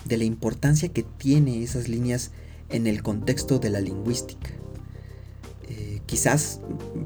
de 0.05 0.17
la 0.17 0.23
importancia 0.23 0.89
que 0.89 1.03
tiene 1.03 1.63
esas 1.63 1.87
líneas 1.87 2.31
en 2.69 2.87
el 2.87 3.03
contexto 3.03 3.59
de 3.59 3.69
la 3.69 3.79
lingüística. 3.79 4.49
Eh, 5.69 6.01
quizás 6.05 6.59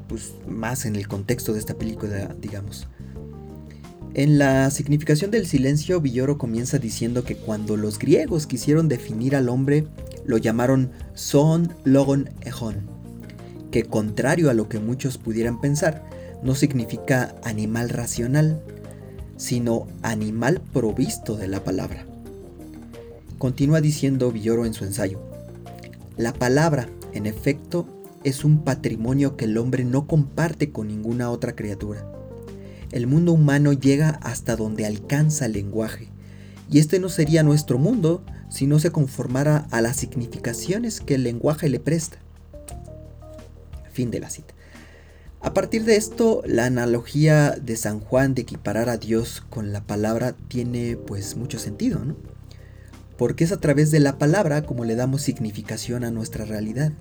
pues, 0.08 0.34
más 0.48 0.86
en 0.86 0.96
el 0.96 1.06
contexto 1.06 1.52
de 1.52 1.60
esta 1.60 1.74
película, 1.74 2.34
digamos. 2.40 2.88
En 4.14 4.38
la 4.38 4.68
significación 4.70 5.30
del 5.30 5.46
silencio, 5.46 6.00
Villoro 6.00 6.36
comienza 6.36 6.80
diciendo 6.80 7.22
que 7.22 7.36
cuando 7.36 7.76
los 7.76 7.96
griegos 7.96 8.48
quisieron 8.48 8.88
definir 8.88 9.36
al 9.36 9.48
hombre, 9.48 9.86
lo 10.24 10.36
llamaron 10.36 10.90
son 11.14 11.72
logon 11.84 12.28
ejon, 12.40 12.88
que 13.70 13.84
contrario 13.84 14.50
a 14.50 14.54
lo 14.54 14.68
que 14.68 14.80
muchos 14.80 15.16
pudieran 15.16 15.60
pensar, 15.60 16.02
no 16.42 16.56
significa 16.56 17.36
animal 17.44 17.88
racional, 17.88 18.60
sino 19.36 19.86
animal 20.02 20.60
provisto 20.72 21.36
de 21.36 21.46
la 21.46 21.62
palabra. 21.62 22.04
Continúa 23.38 23.80
diciendo 23.80 24.32
Villoro 24.32 24.66
en 24.66 24.74
su 24.74 24.84
ensayo, 24.84 25.20
la 26.16 26.32
palabra, 26.32 26.88
en 27.12 27.26
efecto, 27.26 27.86
es 28.24 28.44
un 28.44 28.64
patrimonio 28.64 29.36
que 29.36 29.44
el 29.44 29.56
hombre 29.56 29.84
no 29.84 30.08
comparte 30.08 30.72
con 30.72 30.88
ninguna 30.88 31.30
otra 31.30 31.54
criatura 31.54 32.19
el 32.92 33.06
mundo 33.06 33.32
humano 33.32 33.72
llega 33.72 34.10
hasta 34.22 34.56
donde 34.56 34.86
alcanza 34.86 35.46
el 35.46 35.52
lenguaje, 35.52 36.08
y 36.70 36.78
este 36.78 36.98
no 37.00 37.08
sería 37.08 37.42
nuestro 37.42 37.78
mundo 37.78 38.22
si 38.48 38.66
no 38.66 38.78
se 38.78 38.90
conformara 38.90 39.66
a 39.70 39.80
las 39.80 39.96
significaciones 39.96 41.00
que 41.00 41.14
el 41.14 41.22
lenguaje 41.22 41.68
le 41.68 41.80
presta. 41.80 42.18
Fin 43.92 44.10
de 44.10 44.20
la 44.20 44.30
cita. 44.30 44.54
A 45.42 45.54
partir 45.54 45.84
de 45.84 45.96
esto, 45.96 46.42
la 46.44 46.66
analogía 46.66 47.52
de 47.52 47.76
San 47.76 48.00
Juan 48.00 48.34
de 48.34 48.42
equiparar 48.42 48.90
a 48.90 48.98
Dios 48.98 49.42
con 49.48 49.72
la 49.72 49.82
palabra 49.82 50.34
tiene 50.48 50.96
pues 50.96 51.34
mucho 51.36 51.58
sentido, 51.58 52.04
¿no? 52.04 52.16
Porque 53.16 53.44
es 53.44 53.52
a 53.52 53.60
través 53.60 53.90
de 53.90 54.00
la 54.00 54.18
palabra 54.18 54.62
como 54.62 54.84
le 54.84 54.96
damos 54.96 55.22
significación 55.22 56.04
a 56.04 56.10
nuestra 56.10 56.44
realidad. 56.44 56.92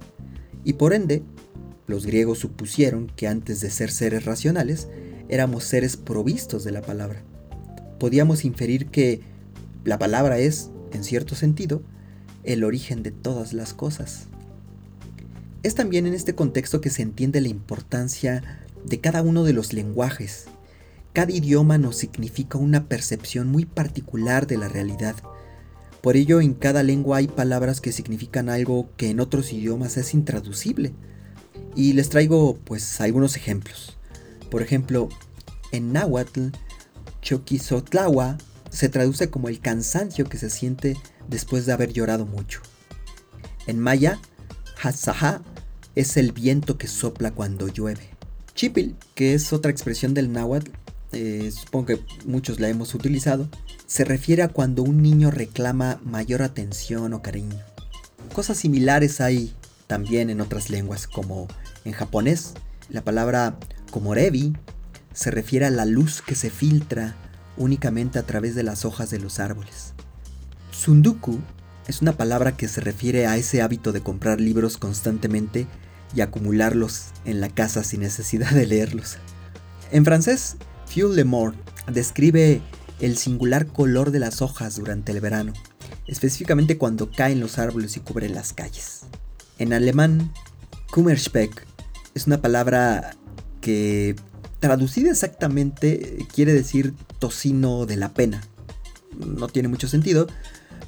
Y 0.63 0.73
por 0.73 0.93
ende, 0.93 1.23
los 1.85 2.05
griegos 2.05 2.39
supusieron 2.39 3.11
que 3.15 3.27
antes 3.27 3.59
de 3.59 3.71
ser 3.71 3.91
seres 3.91 4.23
racionales, 4.23 4.87
éramos 5.29 5.63
seres 5.63 5.95
provistos 5.95 6.63
de 6.63 6.71
la 6.71 6.81
palabra. 6.81 7.21
Podíamos 7.99 8.43
inferir 8.43 8.87
que 8.87 9.21
la 9.85 9.97
palabra 9.97 10.39
es, 10.39 10.71
en 10.91 11.03
cierto 11.03 11.35
sentido, 11.35 11.81
el 12.43 12.63
origen 12.63 13.03
de 13.03 13.11
todas 13.11 13.53
las 13.53 13.73
cosas. 13.73 14.27
Es 15.63 15.75
también 15.75 16.07
en 16.07 16.13
este 16.13 16.35
contexto 16.35 16.81
que 16.81 16.89
se 16.89 17.01
entiende 17.01 17.41
la 17.41 17.49
importancia 17.49 18.65
de 18.85 18.99
cada 18.99 19.21
uno 19.21 19.43
de 19.43 19.53
los 19.53 19.73
lenguajes. 19.73 20.45
Cada 21.13 21.31
idioma 21.31 21.77
nos 21.77 21.97
significa 21.97 22.57
una 22.57 22.87
percepción 22.87 23.49
muy 23.49 23.65
particular 23.65 24.47
de 24.47 24.57
la 24.57 24.69
realidad. 24.69 25.15
Por 26.01 26.15
ello, 26.15 26.39
en 26.39 26.53
cada 26.53 26.81
lengua 26.81 27.17
hay 27.17 27.27
palabras 27.27 27.81
que 27.81 27.91
significan 27.91 28.47
algo 28.47 28.89
que 28.95 29.09
en 29.09 29.19
otros 29.19 29.51
idiomas 29.51 29.97
es 29.97 30.13
intraducible. 30.13 30.93
Y 31.75 31.93
les 31.93 32.09
traigo 32.09 32.57
pues 32.63 33.01
algunos 33.01 33.35
ejemplos. 33.35 33.98
Por 34.49 34.61
ejemplo, 34.61 35.09
en 35.71 35.93
náhuatl, 35.93 36.47
Choquizotlawa 37.21 38.37
se 38.69 38.89
traduce 38.89 39.29
como 39.29 39.49
el 39.49 39.59
cansancio 39.59 40.25
que 40.25 40.37
se 40.37 40.49
siente 40.49 40.97
después 41.27 41.65
de 41.65 41.73
haber 41.73 41.93
llorado 41.93 42.25
mucho. 42.25 42.61
En 43.67 43.79
maya, 43.79 44.19
Hatzaha 44.81 45.41
es 45.95 46.17
el 46.17 46.31
viento 46.31 46.77
que 46.77 46.87
sopla 46.87 47.31
cuando 47.31 47.67
llueve. 47.67 48.09
Chipil, 48.55 48.95
que 49.15 49.33
es 49.33 49.53
otra 49.53 49.71
expresión 49.71 50.13
del 50.13 50.31
náhuatl, 50.31 50.71
eh, 51.11 51.51
supongo 51.51 51.87
que 51.87 51.99
muchos 52.25 52.59
la 52.59 52.69
hemos 52.69 52.93
utilizado, 52.93 53.49
se 53.87 54.05
refiere 54.05 54.43
a 54.43 54.49
cuando 54.49 54.83
un 54.83 55.01
niño 55.01 55.31
reclama 55.31 55.99
mayor 56.03 56.43
atención 56.43 57.13
o 57.13 57.21
cariño. 57.21 57.57
Cosas 58.33 58.57
similares 58.57 59.19
hay 59.21 59.53
también 59.87 60.29
en 60.29 60.41
otras 60.41 60.69
lenguas, 60.69 61.07
como 61.07 61.47
en 61.85 61.93
japonés, 61.93 62.53
la 62.89 63.03
palabra 63.03 63.57
komorebi 63.89 64.53
se 65.13 65.31
refiere 65.31 65.65
a 65.65 65.69
la 65.69 65.85
luz 65.85 66.21
que 66.21 66.35
se 66.35 66.49
filtra 66.49 67.15
únicamente 67.57 68.19
a 68.19 68.23
través 68.23 68.55
de 68.55 68.63
las 68.63 68.85
hojas 68.85 69.09
de 69.09 69.19
los 69.19 69.39
árboles. 69.39 69.93
Sunduku 70.71 71.39
es 71.87 72.01
una 72.01 72.13
palabra 72.13 72.55
que 72.55 72.67
se 72.67 72.81
refiere 72.81 73.27
a 73.27 73.35
ese 73.35 73.61
hábito 73.61 73.91
de 73.91 74.01
comprar 74.01 74.39
libros 74.39 74.77
constantemente 74.77 75.67
y 76.15 76.21
acumularlos 76.21 77.07
en 77.25 77.41
la 77.41 77.49
casa 77.49 77.83
sin 77.83 78.01
necesidad 78.01 78.51
de 78.51 78.65
leerlos. 78.65 79.17
En 79.91 80.05
francés, 80.05 80.57
Fuel 80.85 81.15
le 81.15 81.23
Mort 81.23 81.57
describe 81.91 82.61
el 82.99 83.17
singular 83.17 83.67
color 83.67 84.11
de 84.11 84.19
las 84.19 84.41
hojas 84.41 84.75
durante 84.75 85.11
el 85.11 85.19
verano, 85.19 85.53
específicamente 86.07 86.77
cuando 86.77 87.11
caen 87.11 87.39
los 87.39 87.57
árboles 87.57 87.97
y 87.97 88.01
cubren 88.01 88.35
las 88.35 88.53
calles. 88.53 89.01
En 89.57 89.73
alemán, 89.73 90.31
Kummerspeck 90.91 91.65
es 92.13 92.27
una 92.27 92.41
palabra 92.41 93.11
que 93.61 94.15
traducida 94.59 95.11
exactamente 95.11 96.17
quiere 96.33 96.53
decir 96.53 96.93
tocino 97.19 97.85
de 97.85 97.97
la 97.97 98.13
pena. 98.13 98.41
No 99.17 99.47
tiene 99.47 99.67
mucho 99.67 99.87
sentido, 99.87 100.27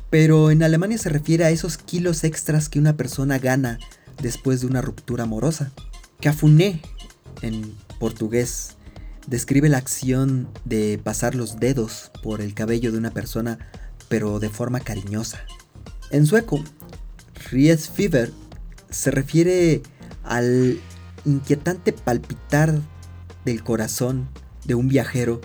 pero 0.09 0.51
en 0.51 0.63
Alemania 0.63 0.97
se 0.97 1.09
refiere 1.09 1.45
a 1.45 1.49
esos 1.49 1.77
kilos 1.77 2.23
extras 2.23 2.69
que 2.69 2.79
una 2.79 2.97
persona 2.97 3.39
gana 3.39 3.79
después 4.21 4.61
de 4.61 4.67
una 4.67 4.81
ruptura 4.81 5.23
amorosa. 5.23 5.71
Cafuné, 6.19 6.81
en 7.41 7.73
portugués, 7.99 8.75
describe 9.27 9.69
la 9.69 9.77
acción 9.77 10.49
de 10.65 10.99
pasar 11.03 11.35
los 11.35 11.59
dedos 11.59 12.11
por 12.21 12.41
el 12.41 12.53
cabello 12.53 12.91
de 12.91 12.97
una 12.97 13.11
persona, 13.11 13.57
pero 14.09 14.39
de 14.39 14.49
forma 14.49 14.79
cariñosa. 14.79 15.41
En 16.11 16.25
sueco, 16.25 16.63
Riesfiver 17.49 18.31
se 18.89 19.11
refiere 19.11 19.81
al 20.23 20.79
inquietante 21.25 21.93
palpitar 21.93 22.73
del 23.45 23.63
corazón 23.63 24.27
de 24.65 24.75
un 24.75 24.87
viajero 24.87 25.41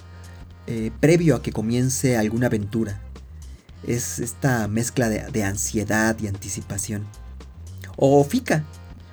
eh, 0.67 0.91
previo 1.01 1.37
a 1.37 1.43
que 1.43 1.53
comience 1.53 2.17
alguna 2.17 2.47
aventura. 2.47 3.01
Es 3.87 4.19
esta 4.19 4.67
mezcla 4.69 5.09
de, 5.09 5.45
ansiedad 5.45 6.17
y 6.21 6.27
anticipación. 6.27 7.07
O 7.97 8.25
fika, 8.25 8.65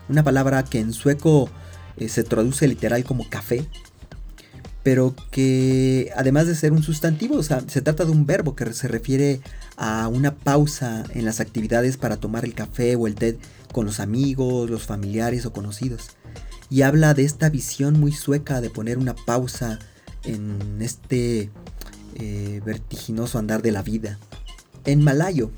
una 0.10 0.24
palabra 0.24 0.63
que 0.63 0.79
en 0.79 0.93
sueco 0.93 1.50
eh, 1.98 2.10
se 2.10 2.24
traduce 2.24 2.67
literal 2.67 3.03
como 3.03 3.29
café, 3.29 3.67
pero 4.82 5.15
que 5.32 6.12
además 6.15 6.48
de 6.48 6.55
ser 6.55 6.74
un 6.74 6.84
sustantivo, 6.84 7.41
se 7.43 7.82
trata 7.82 8.03
de 8.03 8.12
un 8.12 8.25
verbo 8.25 8.55
que 8.55 8.74
se 8.74 8.88
refiere 8.88 9.39
a 9.77 10.08
una 10.08 10.36
pausa 10.36 11.03
en 11.13 11.24
las 11.24 11.39
actividades 11.39 11.96
para 11.98 12.17
tomar 12.17 12.43
el 12.43 12.53
café 12.53 12.96
o 12.96 13.08
el 13.08 13.15
té 13.15 13.38
con 13.72 13.86
los 13.86 14.00
amigos, 14.00 14.70
los 14.70 14.84
familiares 14.84 15.46
o 15.46 15.53
conocidos. 15.53 16.10
Y 16.70 16.82
habla 16.82 17.13
de 17.13 17.24
esta 17.24 17.50
visión 17.50 18.00
muy 18.00 18.12
sueca 18.12 18.62
de 18.62 18.70
poner 18.70 18.98
una 18.98 19.15
pausa 19.15 19.79
en 20.24 20.82
este 20.82 21.51
eh, 22.15 22.62
vertiginoso 22.65 23.38
andar 23.38 23.62
de 23.62 23.72
la 23.72 23.82
vida. 23.82 24.17
En 24.86 25.03
malayo, 25.03 25.51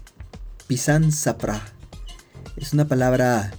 pisan 0.67 1.11
sapra 1.11 1.61
es 2.57 2.71
una 2.71 2.87
palabra 2.87 3.51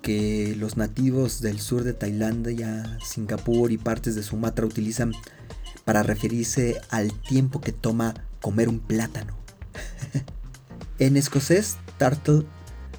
que 0.00 0.54
los 0.56 0.78
nativos 0.78 1.42
del 1.42 1.60
sur 1.60 1.84
de 1.84 1.92
Tailandia, 1.92 2.98
Singapur 3.04 3.72
y 3.72 3.76
partes 3.76 4.14
de 4.14 4.22
Sumatra 4.22 4.64
utilizan 4.64 5.12
para 5.84 6.02
referirse 6.02 6.80
al 6.88 7.12
tiempo 7.12 7.60
que 7.60 7.72
toma 7.72 8.14
comer 8.40 8.70
un 8.70 8.78
plátano. 8.78 9.36
en 10.98 11.18
escocés, 11.18 11.76
turtle 11.98 12.46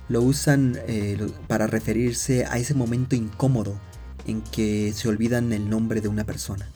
lo 0.10 0.22
usan 0.22 0.78
eh, 0.88 1.18
para 1.48 1.68
referirse 1.68 2.46
a 2.46 2.58
ese 2.58 2.74
momento 2.74 3.16
incómodo 3.16 3.80
en 4.26 4.42
que 4.42 4.94
se 4.94 5.08
olvidan 5.08 5.54
el 5.54 5.70
nombre 5.70 6.02
de 6.02 6.08
una 6.08 6.26
persona. 6.26 6.70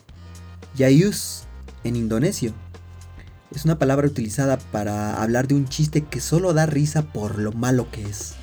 Yayus, 0.76 1.44
en 1.84 1.96
indonesio, 1.96 2.54
es 3.54 3.66
una 3.66 3.78
palabra 3.78 4.08
utilizada 4.08 4.58
para 4.58 5.22
hablar 5.22 5.48
de 5.48 5.56
un 5.56 5.68
chiste 5.68 6.04
que 6.06 6.22
solo 6.22 6.54
da 6.54 6.66
risa 6.66 7.02
por 7.12 7.38
lo 7.38 7.52
malo 7.52 7.92
que 7.92 8.04
es. 8.04 8.36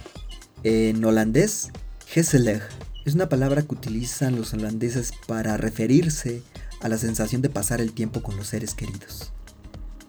En 0.63 1.05
holandés, 1.05 1.71
Heselig 2.15 2.63
es 3.05 3.15
una 3.15 3.29
palabra 3.29 3.63
que 3.63 3.75
utilizan 3.75 4.37
los 4.37 4.53
holandeses 4.53 5.13
para 5.27 5.57
referirse 5.57 6.43
a 6.83 6.89
la 6.89 6.99
sensación 6.99 7.41
de 7.41 7.49
pasar 7.49 7.81
el 7.81 7.93
tiempo 7.93 8.23
con 8.23 8.37
los 8.37 8.49
seres 8.49 8.75
queridos. 8.75 9.33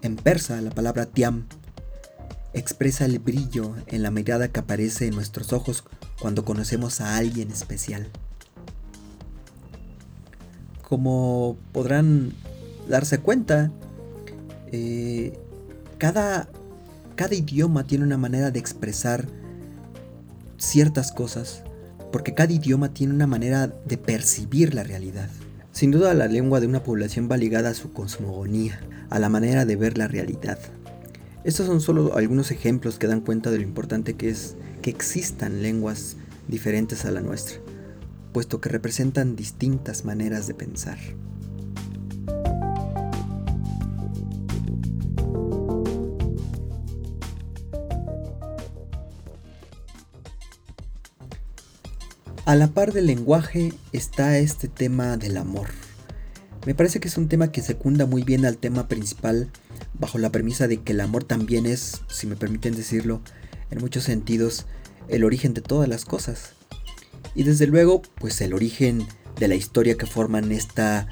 En 0.01 0.15
persa, 0.15 0.61
la 0.61 0.71
palabra 0.71 1.05
tiam 1.05 1.45
expresa 2.53 3.05
el 3.05 3.19
brillo 3.19 3.75
en 3.87 4.03
la 4.03 4.11
mirada 4.11 4.47
que 4.47 4.59
aparece 4.59 5.07
en 5.07 5.15
nuestros 5.15 5.53
ojos 5.53 5.83
cuando 6.19 6.45
conocemos 6.45 7.01
a 7.01 7.17
alguien 7.17 7.51
especial. 7.51 8.07
Como 10.81 11.57
podrán 11.71 12.33
darse 12.87 13.19
cuenta, 13.19 13.71
eh, 14.71 15.37
cada, 15.97 16.49
cada 17.15 17.35
idioma 17.35 17.85
tiene 17.85 18.05
una 18.05 18.17
manera 18.17 18.51
de 18.51 18.59
expresar 18.59 19.27
ciertas 20.57 21.11
cosas, 21.11 21.63
porque 22.11 22.33
cada 22.33 22.51
idioma 22.51 22.93
tiene 22.93 23.13
una 23.13 23.27
manera 23.27 23.67
de 23.67 23.97
percibir 23.97 24.73
la 24.73 24.83
realidad. 24.83 25.29
Sin 25.71 25.91
duda 25.91 26.13
la 26.13 26.27
lengua 26.27 26.59
de 26.59 26.67
una 26.67 26.83
población 26.83 27.29
va 27.31 27.37
ligada 27.37 27.69
a 27.69 27.75
su 27.75 27.93
cosmogonía, 27.93 28.79
a 29.09 29.19
la 29.19 29.29
manera 29.29 29.65
de 29.65 29.75
ver 29.75 29.97
la 29.97 30.07
realidad. 30.07 30.57
Estos 31.45 31.67
son 31.67 31.79
solo 31.79 32.17
algunos 32.17 32.51
ejemplos 32.51 32.99
que 32.99 33.07
dan 33.07 33.21
cuenta 33.21 33.49
de 33.49 33.57
lo 33.57 33.63
importante 33.63 34.15
que 34.15 34.29
es 34.29 34.55
que 34.81 34.89
existan 34.89 35.61
lenguas 35.61 36.17
diferentes 36.49 37.05
a 37.05 37.11
la 37.11 37.21
nuestra, 37.21 37.59
puesto 38.33 38.59
que 38.59 38.67
representan 38.67 39.37
distintas 39.37 40.03
maneras 40.03 40.47
de 40.47 40.53
pensar. 40.53 40.97
A 52.45 52.55
la 52.55 52.67
par 52.67 52.91
del 52.91 53.05
lenguaje 53.05 53.71
está 53.93 54.39
este 54.39 54.67
tema 54.67 55.15
del 55.15 55.37
amor. 55.37 55.67
Me 56.65 56.75
parece 56.75 56.99
que 56.99 57.07
es 57.07 57.17
un 57.17 57.29
tema 57.29 57.51
que 57.51 57.61
secunda 57.61 58.05
muy 58.05 58.23
bien 58.23 58.45
al 58.45 58.57
tema 58.57 58.87
principal 58.87 59.49
bajo 59.99 60.17
la 60.17 60.31
premisa 60.31 60.67
de 60.67 60.77
que 60.81 60.93
el 60.93 61.01
amor 61.01 61.23
también 61.23 61.65
es, 61.65 62.01
si 62.07 62.25
me 62.25 62.35
permiten 62.35 62.75
decirlo, 62.75 63.21
en 63.69 63.79
muchos 63.79 64.03
sentidos, 64.03 64.65
el 65.07 65.23
origen 65.23 65.53
de 65.53 65.61
todas 65.61 65.87
las 65.89 66.05
cosas. 66.05 66.53
Y 67.35 67.43
desde 67.43 67.67
luego, 67.67 68.01
pues 68.19 68.41
el 68.41 68.53
origen 68.53 69.05
de 69.37 69.47
la 69.47 69.55
historia 69.55 69.97
que 69.97 70.05
forman 70.05 70.51
esta 70.51 71.07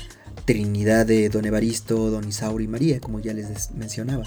trinidad 0.45 1.05
de 1.05 1.29
Don 1.29 1.45
Evaristo, 1.45 2.09
Don 2.09 2.27
Isauro 2.27 2.63
y 2.63 2.67
María, 2.67 2.99
como 2.99 3.19
ya 3.19 3.33
les 3.33 3.71
mencionaba. 3.71 4.23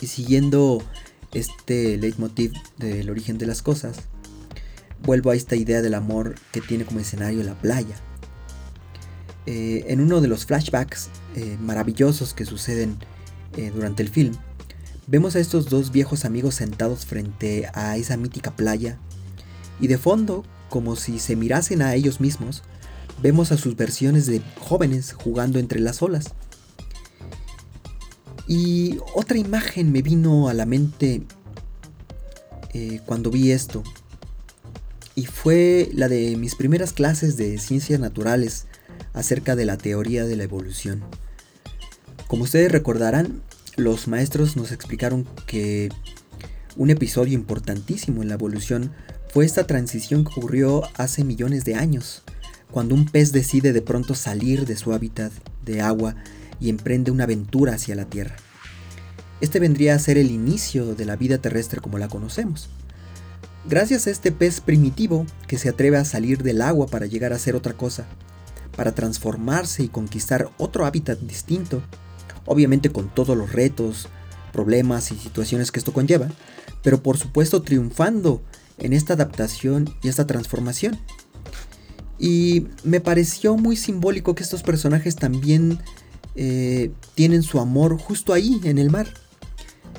Y 0.00 0.06
siguiendo 0.06 0.82
este 1.32 1.96
leitmotiv 1.96 2.52
del 2.76 3.08
origen 3.08 3.38
de 3.38 3.46
las 3.46 3.62
cosas, 3.62 3.96
vuelvo 5.02 5.30
a 5.30 5.34
esta 5.34 5.56
idea 5.56 5.80
del 5.82 5.94
amor 5.94 6.34
que 6.52 6.60
tiene 6.60 6.84
como 6.84 7.00
escenario 7.00 7.42
la 7.42 7.54
playa. 7.54 7.96
Eh, 9.46 9.86
en 9.88 10.00
uno 10.00 10.20
de 10.20 10.28
los 10.28 10.46
flashbacks 10.46 11.08
eh, 11.34 11.56
maravillosos 11.60 12.34
que 12.34 12.44
suceden 12.44 12.96
eh, 13.56 13.70
durante 13.74 14.02
el 14.02 14.08
film, 14.08 14.34
vemos 15.06 15.36
a 15.36 15.40
estos 15.40 15.68
dos 15.68 15.92
viejos 15.92 16.24
amigos 16.24 16.56
sentados 16.56 17.06
frente 17.06 17.68
a 17.74 17.96
esa 17.96 18.16
mítica 18.16 18.54
playa 18.56 18.98
y 19.80 19.86
de 19.86 19.98
fondo, 19.98 20.44
como 20.68 20.96
si 20.96 21.18
se 21.18 21.36
mirasen 21.36 21.82
a 21.82 21.94
ellos 21.94 22.20
mismos, 22.20 22.62
vemos 23.22 23.52
a 23.52 23.56
sus 23.56 23.76
versiones 23.76 24.26
de 24.26 24.40
jóvenes 24.60 25.12
jugando 25.12 25.58
entre 25.58 25.80
las 25.80 26.02
olas. 26.02 26.32
Y 28.48 28.98
otra 29.14 29.38
imagen 29.38 29.92
me 29.92 30.02
vino 30.02 30.48
a 30.48 30.54
la 30.54 30.66
mente 30.66 31.22
cuando 33.06 33.30
vi 33.30 33.50
esto, 33.50 33.82
y 35.14 35.26
fue 35.26 35.90
la 35.92 36.08
de 36.08 36.36
mis 36.36 36.54
primeras 36.54 36.92
clases 36.92 37.36
de 37.36 37.58
ciencias 37.58 38.00
naturales 38.00 38.66
acerca 39.12 39.56
de 39.56 39.64
la 39.64 39.76
teoría 39.76 40.24
de 40.24 40.36
la 40.36 40.44
evolución. 40.44 41.02
Como 42.28 42.44
ustedes 42.44 42.72
recordarán, 42.72 43.42
los 43.76 44.08
maestros 44.08 44.56
nos 44.56 44.72
explicaron 44.72 45.26
que 45.46 45.88
un 46.76 46.90
episodio 46.90 47.34
importantísimo 47.34 48.22
en 48.22 48.28
la 48.28 48.34
evolución 48.34 48.92
fue 49.28 49.44
esta 49.44 49.66
transición 49.66 50.24
que 50.24 50.30
ocurrió 50.30 50.82
hace 50.96 51.24
millones 51.24 51.64
de 51.64 51.74
años, 51.74 52.22
cuando 52.70 52.94
un 52.94 53.06
pez 53.06 53.32
decide 53.32 53.72
de 53.72 53.82
pronto 53.82 54.14
salir 54.14 54.66
de 54.66 54.76
su 54.76 54.92
hábitat 54.92 55.32
de 55.64 55.80
agua 55.80 56.16
y 56.60 56.70
emprende 56.70 57.10
una 57.10 57.24
aventura 57.24 57.74
hacia 57.74 57.94
la 57.94 58.06
Tierra. 58.06 58.36
Este 59.40 59.58
vendría 59.58 59.94
a 59.94 59.98
ser 59.98 60.18
el 60.18 60.30
inicio 60.30 60.94
de 60.94 61.04
la 61.04 61.16
vida 61.16 61.38
terrestre 61.38 61.80
como 61.80 61.98
la 61.98 62.08
conocemos. 62.08 62.68
Gracias 63.68 64.06
a 64.06 64.10
este 64.10 64.32
pez 64.32 64.60
primitivo 64.60 65.26
que 65.46 65.58
se 65.58 65.68
atreve 65.68 65.96
a 65.96 66.04
salir 66.04 66.42
del 66.42 66.62
agua 66.62 66.86
para 66.86 67.06
llegar 67.06 67.32
a 67.32 67.38
ser 67.38 67.56
otra 67.56 67.74
cosa, 67.74 68.06
para 68.76 68.92
transformarse 68.92 69.82
y 69.82 69.88
conquistar 69.88 70.50
otro 70.58 70.86
hábitat 70.86 71.18
distinto, 71.20 71.82
obviamente 72.46 72.90
con 72.90 73.08
todos 73.12 73.36
los 73.36 73.52
retos, 73.52 74.08
problemas 74.52 75.12
y 75.12 75.16
situaciones 75.16 75.70
que 75.70 75.78
esto 75.78 75.92
conlleva, 75.92 76.28
pero 76.82 77.02
por 77.02 77.16
supuesto 77.16 77.62
triunfando 77.62 78.42
en 78.78 78.92
esta 78.92 79.14
adaptación 79.14 79.94
y 80.02 80.08
esta 80.08 80.26
transformación. 80.26 80.98
Y 82.18 82.66
me 82.84 83.00
pareció 83.00 83.56
muy 83.56 83.76
simbólico 83.76 84.34
que 84.34 84.42
estos 84.42 84.62
personajes 84.62 85.16
también 85.16 85.78
eh, 86.34 86.90
tienen 87.14 87.42
su 87.42 87.58
amor 87.58 87.98
justo 87.98 88.32
ahí, 88.32 88.60
en 88.64 88.78
el 88.78 88.90
mar. 88.90 89.08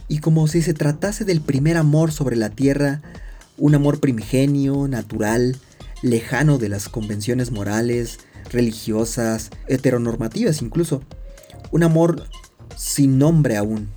Y 0.07 0.19
como 0.19 0.47
si 0.47 0.61
se 0.61 0.73
tratase 0.73 1.25
del 1.25 1.41
primer 1.41 1.77
amor 1.77 2.11
sobre 2.11 2.35
la 2.35 2.49
tierra, 2.49 3.01
un 3.57 3.75
amor 3.75 3.99
primigenio, 3.99 4.87
natural, 4.87 5.57
lejano 6.01 6.57
de 6.57 6.69
las 6.69 6.89
convenciones 6.89 7.51
morales, 7.51 8.19
religiosas, 8.51 9.49
heteronormativas 9.67 10.61
incluso. 10.61 11.01
Un 11.71 11.83
amor 11.83 12.23
sin 12.75 13.17
nombre 13.17 13.57
aún, 13.57 13.89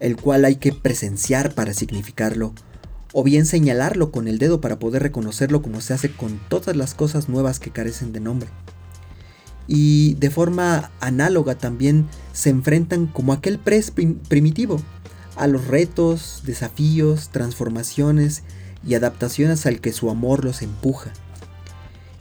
el 0.00 0.16
cual 0.16 0.44
hay 0.44 0.56
que 0.56 0.72
presenciar 0.72 1.54
para 1.54 1.74
significarlo, 1.74 2.54
o 3.12 3.22
bien 3.24 3.46
señalarlo 3.46 4.10
con 4.10 4.28
el 4.28 4.38
dedo 4.38 4.60
para 4.60 4.78
poder 4.78 5.02
reconocerlo 5.02 5.62
como 5.62 5.80
se 5.80 5.94
hace 5.94 6.10
con 6.10 6.38
todas 6.48 6.76
las 6.76 6.94
cosas 6.94 7.28
nuevas 7.28 7.58
que 7.58 7.70
carecen 7.70 8.12
de 8.12 8.20
nombre. 8.20 8.48
Y 9.66 10.14
de 10.14 10.30
forma 10.30 10.90
análoga 11.00 11.54
también 11.54 12.06
se 12.32 12.50
enfrentan 12.50 13.06
como 13.06 13.32
aquel 13.32 13.58
pres 13.58 13.90
primitivo 13.90 14.80
a 15.36 15.46
los 15.46 15.68
retos, 15.68 16.42
desafíos, 16.44 17.28
transformaciones 17.28 18.42
y 18.86 18.94
adaptaciones 18.94 19.66
al 19.66 19.80
que 19.80 19.92
su 19.92 20.10
amor 20.10 20.44
los 20.44 20.62
empuja. 20.62 21.12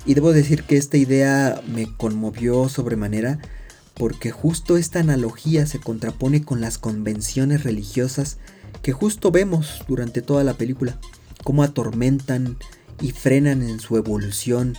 Y 0.08 0.14
debo 0.14 0.32
decir 0.32 0.64
que 0.64 0.78
esta 0.78 0.96
idea 0.96 1.62
me 1.68 1.94
conmovió 1.98 2.70
sobremanera 2.70 3.40
porque 3.94 4.32
justo 4.32 4.78
esta 4.78 5.00
analogía 5.00 5.66
se 5.66 5.80
contrapone 5.80 6.44
con 6.44 6.62
las 6.62 6.78
convenciones 6.78 7.64
religiosas 7.64 8.38
que 8.82 8.94
justo 8.94 9.32
vemos 9.32 9.84
durante 9.86 10.22
toda 10.22 10.46
la 10.46 10.54
película, 10.54 10.98
cómo 11.44 11.62
atormentan 11.62 12.58
y 13.02 13.12
frenan 13.12 13.62
en 13.62 13.82
su 13.82 13.98
evolución 13.98 14.78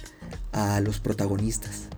a 0.52 0.80
los 0.80 0.98
protagonistas. 0.98 1.88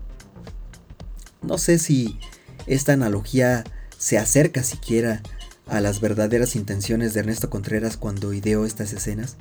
No 1.40 1.57
sé 1.57 1.79
si 1.79 2.19
esta 2.66 2.95
analogía 2.95 3.62
se 3.97 4.19
acerca 4.19 4.64
siquiera 4.64 5.23
a 5.69 5.81
las 5.81 6.01
verdaderas 6.01 6.57
intenciones 6.57 7.14
de 7.14 7.21
Ernesto 7.21 7.49
Contreras 7.49 7.97
cuando 7.97 8.33
ideó 8.33 8.66
estas 8.66 8.93
escenas, 8.93 9.37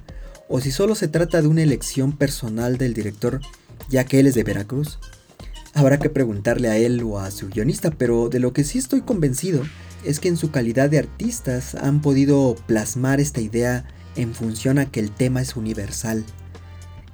o 0.47 0.61
si 0.61 0.71
solo 0.71 0.93
se 0.93 1.07
trata 1.07 1.41
de 1.41 1.47
una 1.47 1.63
elección 1.63 2.15
personal 2.15 2.77
del 2.77 2.93
director 2.93 3.41
ya 3.89 4.05
que 4.05 4.19
él 4.19 4.27
es 4.27 4.35
de 4.35 4.43
Veracruz. 4.43 4.99
Habrá 5.73 5.99
que 5.99 6.09
preguntarle 6.09 6.69
a 6.69 6.77
él 6.77 7.01
o 7.03 7.19
a 7.19 7.31
su 7.31 7.49
guionista, 7.49 7.91
pero 7.91 8.29
de 8.29 8.39
lo 8.39 8.53
que 8.53 8.63
sí 8.63 8.77
estoy 8.77 9.01
convencido 9.01 9.63
es 10.03 10.19
que 10.19 10.29
en 10.29 10.37
su 10.37 10.51
calidad 10.51 10.89
de 10.89 10.99
artistas 10.99 11.75
han 11.75 12.01
podido 12.01 12.55
plasmar 12.67 13.19
esta 13.19 13.41
idea 13.41 13.85
en 14.15 14.33
función 14.33 14.79
a 14.79 14.89
que 14.89 14.99
el 14.99 15.11
tema 15.11 15.41
es 15.41 15.55
universal. 15.55 16.25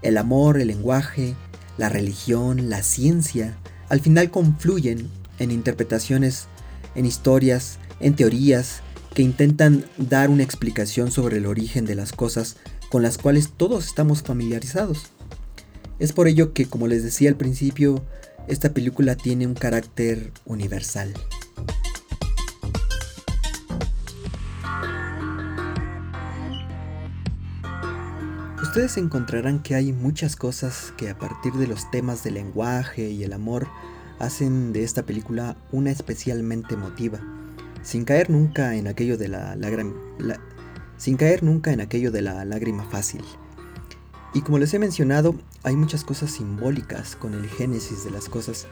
El 0.02 0.18
amor, 0.18 0.60
el 0.60 0.68
lenguaje, 0.68 1.36
la 1.78 1.90
religión, 1.90 2.70
la 2.70 2.84
ciencia, 2.84 3.58
al 3.90 4.00
final 4.00 4.32
confluyen 4.32 5.10
en 5.40 5.52
interpretaciones, 5.52 6.48
en 6.96 7.06
historias, 7.06 7.80
en 8.00 8.16
teorías 8.16 8.82
que 9.14 9.22
intentan 9.22 9.86
dar 9.98 10.30
una 10.30 10.44
explicación 10.44 11.12
sobre 11.12 11.38
el 11.38 11.46
origen 11.46 11.86
de 11.86 11.96
las 11.96 12.12
cosas 12.12 12.58
con 12.90 13.02
las 13.02 13.18
cuales 13.18 13.52
todos 13.56 13.86
estamos 13.86 14.22
familiarizados. 14.22 15.15
Es 15.98 16.12
por 16.12 16.28
ello 16.28 16.52
que, 16.52 16.66
como 16.66 16.88
les 16.88 17.04
decía 17.04 17.30
al 17.30 17.38
principio, 17.38 18.04
esta 18.48 18.74
película 18.74 19.16
tiene 19.16 19.48
un 19.48 19.54
carácter 19.54 20.32
universal. 20.46 21.14
Ustedes 28.62 28.98
encontrarán 28.98 29.64
que 29.64 29.76
hay 29.76 29.94
muchas 29.94 30.36
cosas 30.36 30.94
que 30.98 31.10
a 31.10 31.18
partir 31.18 31.54
de 31.54 31.66
los 31.66 31.90
temas 31.92 32.26
del 32.26 32.34
lenguaje 32.34 33.10
y 33.10 33.24
el 33.24 33.32
amor 33.32 33.68
hacen 34.20 34.74
de 34.74 34.84
esta 34.84 35.04
película 35.04 35.56
una 35.72 35.92
especialmente 35.92 36.74
emotiva, 36.74 37.22
sin 37.84 38.04
caer 38.04 38.30
nunca 38.30 38.76
en 38.76 38.88
aquello 38.88 39.18
de 39.18 39.30
la, 39.30 39.56
sin 40.98 41.16
caer 41.16 41.42
nunca 41.42 41.72
en 41.72 41.80
aquello 41.80 42.12
de 42.12 42.22
la 42.22 42.44
lágrima 42.44 42.84
fácil. 42.84 43.24
Y 44.36 44.42
como 44.42 44.60
les 44.60 44.74
he 44.74 44.80
mencionado, 44.80 45.34
hay 45.64 45.78
muchas 45.78 46.04
cosas 46.04 46.30
simbólicas 46.30 47.16
con 47.16 47.34
el 47.34 47.48
génesis 47.48 48.04
de 48.04 48.12
las 48.12 48.28
cosas, 48.28 48.68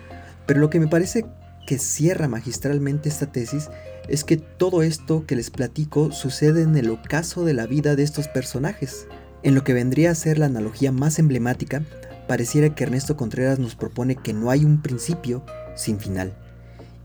pero 0.45 0.59
lo 0.59 0.69
que 0.69 0.81
me 0.81 0.89
parece 0.89 1.25
que 1.65 1.79
cierra 1.79 2.27
magistralmente 2.27 3.07
esta 3.07 3.31
tesis 3.31 3.69
es 4.09 4.25
que 4.25 4.35
todo 4.35 4.83
esto 4.83 5.25
que 5.25 5.37
les 5.37 5.49
platico 5.49 6.11
sucede 6.11 6.63
en 6.63 6.75
el 6.75 6.89
ocaso 6.89 7.45
de 7.45 7.53
la 7.53 7.65
vida 7.65 7.95
de 7.95 8.03
estos 8.03 8.27
personajes. 8.27 9.07
En 9.41 9.55
lo 9.55 9.63
que 9.63 9.73
vendría 9.73 10.11
a 10.11 10.15
ser 10.15 10.37
la 10.37 10.47
analogía 10.47 10.91
más 10.91 11.17
emblemática, 11.17 11.81
pareciera 12.27 12.75
que 12.75 12.83
Ernesto 12.83 13.15
Contreras 13.15 13.57
nos 13.57 13.75
propone 13.75 14.17
que 14.17 14.33
no 14.33 14.49
hay 14.49 14.65
un 14.65 14.81
principio 14.81 15.45
sin 15.77 15.97
final, 15.97 16.35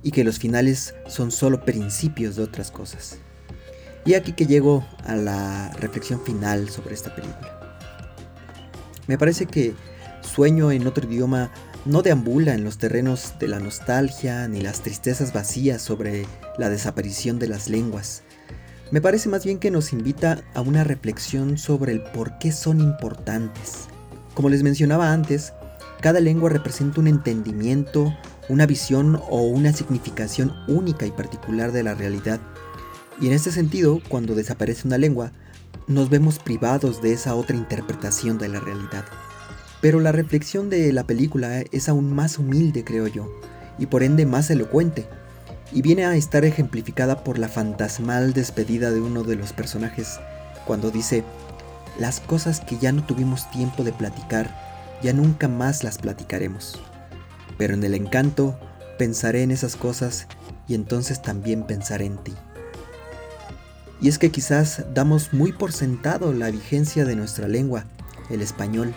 y 0.03 0.11
que 0.11 0.25
los 0.25 0.41
finales 0.41 0.97
son 1.07 1.31
solo 1.31 1.65
principios 1.65 2.35
de 2.35 2.43
otras 2.43 2.73
cosas. 2.73 3.19
Y 4.05 4.15
aquí 4.15 4.33
que 4.33 4.47
llego 4.47 4.85
a 5.05 5.15
la 5.15 5.71
reflexión 5.75 6.21
final 6.21 6.69
sobre 6.71 6.95
esta 6.95 7.15
película. 7.15 7.58
Me 9.09 9.19
parece 9.19 9.47
que 9.47 9.75
Sueño 10.21 10.71
en 10.71 10.87
otro 10.87 11.07
idioma 11.07 11.51
no 11.85 12.03
deambula 12.03 12.55
en 12.55 12.65
los 12.65 12.79
terrenos 12.79 13.35
de 13.39 13.49
la 13.49 13.61
nostalgia 13.61 14.47
ni 14.49 14.61
las 14.61 14.83
tristezas 14.83 15.33
vacías 15.33 15.81
sobre 15.81 16.27
la 16.59 16.69
desaparición 16.69 17.39
de 17.39 17.49
las 17.49 17.69
lenguas. 17.69 18.23
Me 18.91 19.01
parece 19.01 19.29
más 19.29 19.45
bien 19.45 19.59
que 19.59 19.71
nos 19.71 19.93
invita 19.93 20.43
a 20.55 20.61
una 20.61 20.85
reflexión 20.85 21.59
sobre 21.59 21.93
el 21.93 22.03
por 22.03 22.39
qué 22.39 22.53
son 22.53 22.81
importantes. 22.81 23.89
Como 24.35 24.49
les 24.49 24.63
mencionaba 24.63 25.13
antes, 25.13 25.53
cada 26.01 26.21
lengua 26.21 26.51
representa 26.51 27.01
un 27.01 27.09
entendimiento, 27.09 28.15
una 28.49 28.67
visión 28.67 29.21
o 29.29 29.43
una 29.43 29.73
significación 29.73 30.53
única 30.69 31.07
y 31.07 31.11
particular 31.11 31.73
de 31.73 31.83
la 31.83 31.95
realidad. 31.95 32.41
Y 33.21 33.27
en 33.27 33.33
este 33.33 33.51
sentido, 33.51 34.01
cuando 34.09 34.35
desaparece 34.35 34.87
una 34.87 34.99
lengua, 34.99 35.33
nos 35.87 36.11
vemos 36.11 36.39
privados 36.39 37.01
de 37.03 37.13
esa 37.13 37.35
otra 37.35 37.57
interpretación 37.57 38.39
de 38.39 38.49
la 38.49 38.61
realidad. 38.61 39.05
Pero 39.81 40.01
la 40.01 40.13
reflexión 40.13 40.71
de 40.71 40.93
la 40.93 41.05
película 41.05 41.63
es 41.73 41.89
aún 41.89 42.13
más 42.13 42.39
humilde, 42.39 42.85
creo 42.85 43.07
yo, 43.07 43.33
y 43.79 43.87
por 43.87 44.03
ende 44.03 44.27
más 44.27 44.51
elocuente, 44.51 45.09
y 45.73 45.83
viene 45.83 46.05
a 46.05 46.17
estar 46.17 46.45
ejemplificada 46.45 47.23
por 47.25 47.39
la 47.39 47.49
fantasmal 47.49 48.33
despedida 48.33 48.91
de 48.91 49.01
uno 49.01 49.23
de 49.23 49.37
los 49.37 49.53
personajes, 49.53 50.19
cuando 50.67 50.91
dice, 50.91 51.25
las 51.99 52.21
cosas 52.21 52.61
que 52.61 52.79
ya 52.79 52.93
no 52.93 53.05
tuvimos 53.05 53.51
tiempo 53.51 53.85
de 53.85 53.93
platicar, 53.93 54.55
ya 55.03 55.13
nunca 55.13 55.49
más 55.49 55.85
las 55.85 55.99
platicaremos. 55.99 56.81
Pero 57.57 57.75
en 57.75 57.85
el 57.85 57.95
encanto 57.95 58.59
pensaré 58.99 59.43
en 59.43 59.51
esas 59.51 59.77
cosas 59.77 60.27
y 60.67 60.75
entonces 60.75 61.23
también 61.23 61.65
pensaré 61.65 62.07
en 62.07 62.19
ti. 62.19 62.35
Y 64.01 64.09
es 64.09 64.19
que 64.19 64.31
quizás 64.31 64.85
damos 64.95 65.33
muy 65.33 65.53
por 65.53 65.73
sentado 65.73 66.33
la 66.33 66.51
vigencia 66.51 67.05
de 67.05 67.17
nuestra 67.17 67.49
lengua, 67.49 67.85
el 68.31 68.43
español, 68.43 68.95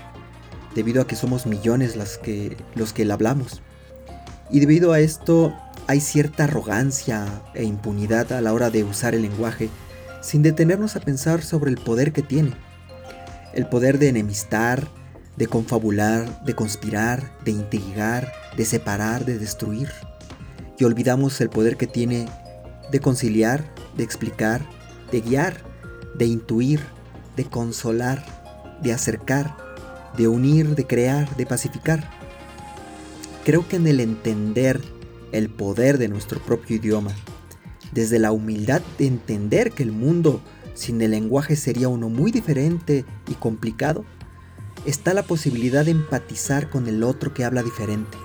debido 0.75 1.01
a 1.01 1.07
que 1.07 1.15
somos 1.15 1.45
millones 1.45 1.95
los 1.95 2.17
que, 2.17 2.57
los 2.75 2.93
que 2.93 3.05
la 3.05 3.15
hablamos. 3.15 3.61
Y 4.51 4.59
debido 4.59 4.93
a 4.93 4.99
esto 4.99 5.53
hay 5.87 5.99
cierta 5.99 6.43
arrogancia 6.43 7.25
e 7.53 7.63
impunidad 7.63 8.31
a 8.33 8.41
la 8.41 8.53
hora 8.53 8.69
de 8.69 8.83
usar 8.83 9.15
el 9.15 9.23
lenguaje 9.23 9.69
sin 10.21 10.43
detenernos 10.43 10.95
a 10.95 10.99
pensar 10.99 11.41
sobre 11.41 11.71
el 11.71 11.77
poder 11.77 12.13
que 12.13 12.21
tiene. 12.21 12.53
El 13.53 13.67
poder 13.67 13.97
de 13.97 14.09
enemistar, 14.09 14.87
de 15.35 15.47
confabular, 15.47 16.43
de 16.45 16.53
conspirar, 16.53 17.31
de 17.43 17.51
intrigar, 17.51 18.31
de 18.55 18.65
separar, 18.65 19.25
de 19.25 19.39
destruir. 19.39 19.89
Y 20.77 20.83
olvidamos 20.83 21.41
el 21.41 21.49
poder 21.49 21.77
que 21.77 21.87
tiene 21.87 22.27
de 22.91 22.99
conciliar, 22.99 23.63
de 23.97 24.03
explicar, 24.03 24.61
de 25.11 25.21
guiar, 25.21 25.61
de 26.15 26.25
intuir, 26.25 26.79
de 27.35 27.45
consolar, 27.45 28.25
de 28.81 28.93
acercar, 28.93 29.55
de 30.17 30.27
unir, 30.27 30.75
de 30.75 30.85
crear, 30.85 31.35
de 31.35 31.45
pacificar. 31.45 32.09
Creo 33.45 33.67
que 33.67 33.77
en 33.77 33.87
el 33.87 33.99
entender 33.99 34.81
el 35.31 35.49
poder 35.49 35.97
de 35.97 36.07
nuestro 36.07 36.39
propio 36.39 36.75
idioma, 36.75 37.11
desde 37.91 38.19
la 38.19 38.31
humildad 38.31 38.81
de 38.97 39.07
entender 39.07 39.71
que 39.71 39.83
el 39.83 39.91
mundo 39.91 40.41
sin 40.73 41.01
el 41.01 41.11
lenguaje 41.11 41.55
sería 41.55 41.89
uno 41.89 42.09
muy 42.09 42.31
diferente 42.31 43.05
y 43.27 43.33
complicado, 43.35 44.05
está 44.85 45.13
la 45.13 45.23
posibilidad 45.23 45.85
de 45.85 45.91
empatizar 45.91 46.69
con 46.69 46.87
el 46.87 47.03
otro 47.03 47.33
que 47.33 47.43
habla 47.43 47.63
diferente, 47.63 48.17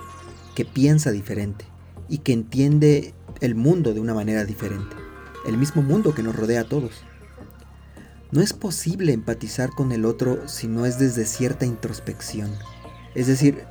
que 0.55 0.65
piensa 0.65 1.11
diferente 1.11 1.65
y 2.09 2.19
que 2.19 2.33
entiende 2.33 3.13
el 3.41 3.55
mundo 3.55 3.93
de 3.93 3.99
una 3.99 4.13
manera 4.13 4.45
diferente 4.45 4.96
el 5.47 5.57
mismo 5.57 5.81
mundo 5.81 6.13
que 6.13 6.23
nos 6.23 6.35
rodea 6.35 6.61
a 6.61 6.69
todos. 6.69 6.91
No 8.31 8.41
es 8.41 8.53
posible 8.53 9.13
empatizar 9.13 9.69
con 9.69 9.91
el 9.91 10.05
otro 10.05 10.47
si 10.47 10.67
no 10.67 10.85
es 10.85 10.99
desde 10.99 11.25
cierta 11.25 11.65
introspección, 11.65 12.51
es 13.15 13.27
decir, 13.27 13.63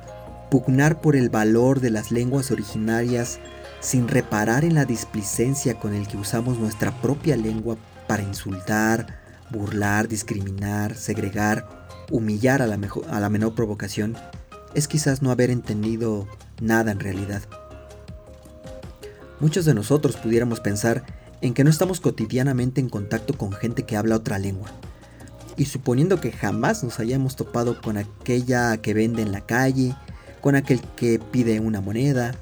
pugnar 0.49 0.99
por 0.99 1.15
el 1.15 1.29
valor 1.29 1.79
de 1.79 1.91
las 1.91 2.11
lenguas 2.11 2.51
originarias 2.51 3.39
sin 3.79 4.07
reparar 4.07 4.65
en 4.65 4.73
la 4.73 4.85
displicencia 4.85 5.79
con 5.79 5.93
el 5.93 6.07
que 6.07 6.17
usamos 6.17 6.57
nuestra 6.57 6.91
propia 7.01 7.37
lengua 7.37 7.77
para 8.07 8.23
insultar, 8.23 9.19
burlar, 9.51 10.07
discriminar, 10.07 10.95
segregar, 10.95 11.87
humillar 12.09 12.61
a 12.61 12.67
la, 12.67 12.79
a 13.09 13.19
la 13.19 13.29
menor 13.29 13.53
provocación, 13.53 14.17
es 14.73 14.87
quizás 14.87 15.21
no 15.21 15.29
haber 15.31 15.51
entendido 15.51 16.27
nada 16.59 16.91
en 16.91 16.99
realidad. 16.99 17.43
Muchos 19.39 19.65
de 19.65 19.75
nosotros 19.75 20.15
pudiéramos 20.15 20.59
pensar 20.59 21.03
en 21.41 21.53
que 21.53 21.63
no 21.63 21.69
estamos 21.69 21.99
cotidianamente 21.99 22.81
en 22.81 22.89
contacto 22.89 23.37
con 23.37 23.51
gente 23.51 23.83
que 23.83 23.97
habla 23.97 24.15
otra 24.15 24.39
lengua. 24.39 24.69
Y 25.55 25.65
suponiendo 25.65 26.21
que 26.21 26.31
jamás 26.31 26.83
nos 26.83 26.99
hayamos 26.99 27.35
topado 27.35 27.81
con 27.81 27.97
aquella 27.97 28.77
que 28.77 28.93
vende 28.93 29.21
en 29.21 29.31
la 29.31 29.41
calle, 29.41 29.95
con 30.41 30.55
aquel 30.55 30.81
que 30.95 31.19
pide 31.19 31.59
una 31.59 31.81
moneda, 31.81 32.35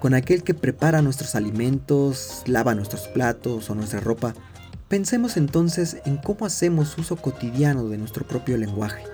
con 0.00 0.14
aquel 0.14 0.42
que 0.42 0.54
prepara 0.54 1.02
nuestros 1.02 1.34
alimentos, 1.34 2.42
lava 2.46 2.74
nuestros 2.74 3.08
platos 3.08 3.70
o 3.70 3.74
nuestra 3.74 4.00
ropa, 4.00 4.34
pensemos 4.88 5.36
entonces 5.36 5.98
en 6.04 6.16
cómo 6.16 6.44
hacemos 6.44 6.98
uso 6.98 7.16
cotidiano 7.16 7.88
de 7.88 7.98
nuestro 7.98 8.26
propio 8.26 8.56
lenguaje, 8.56 9.04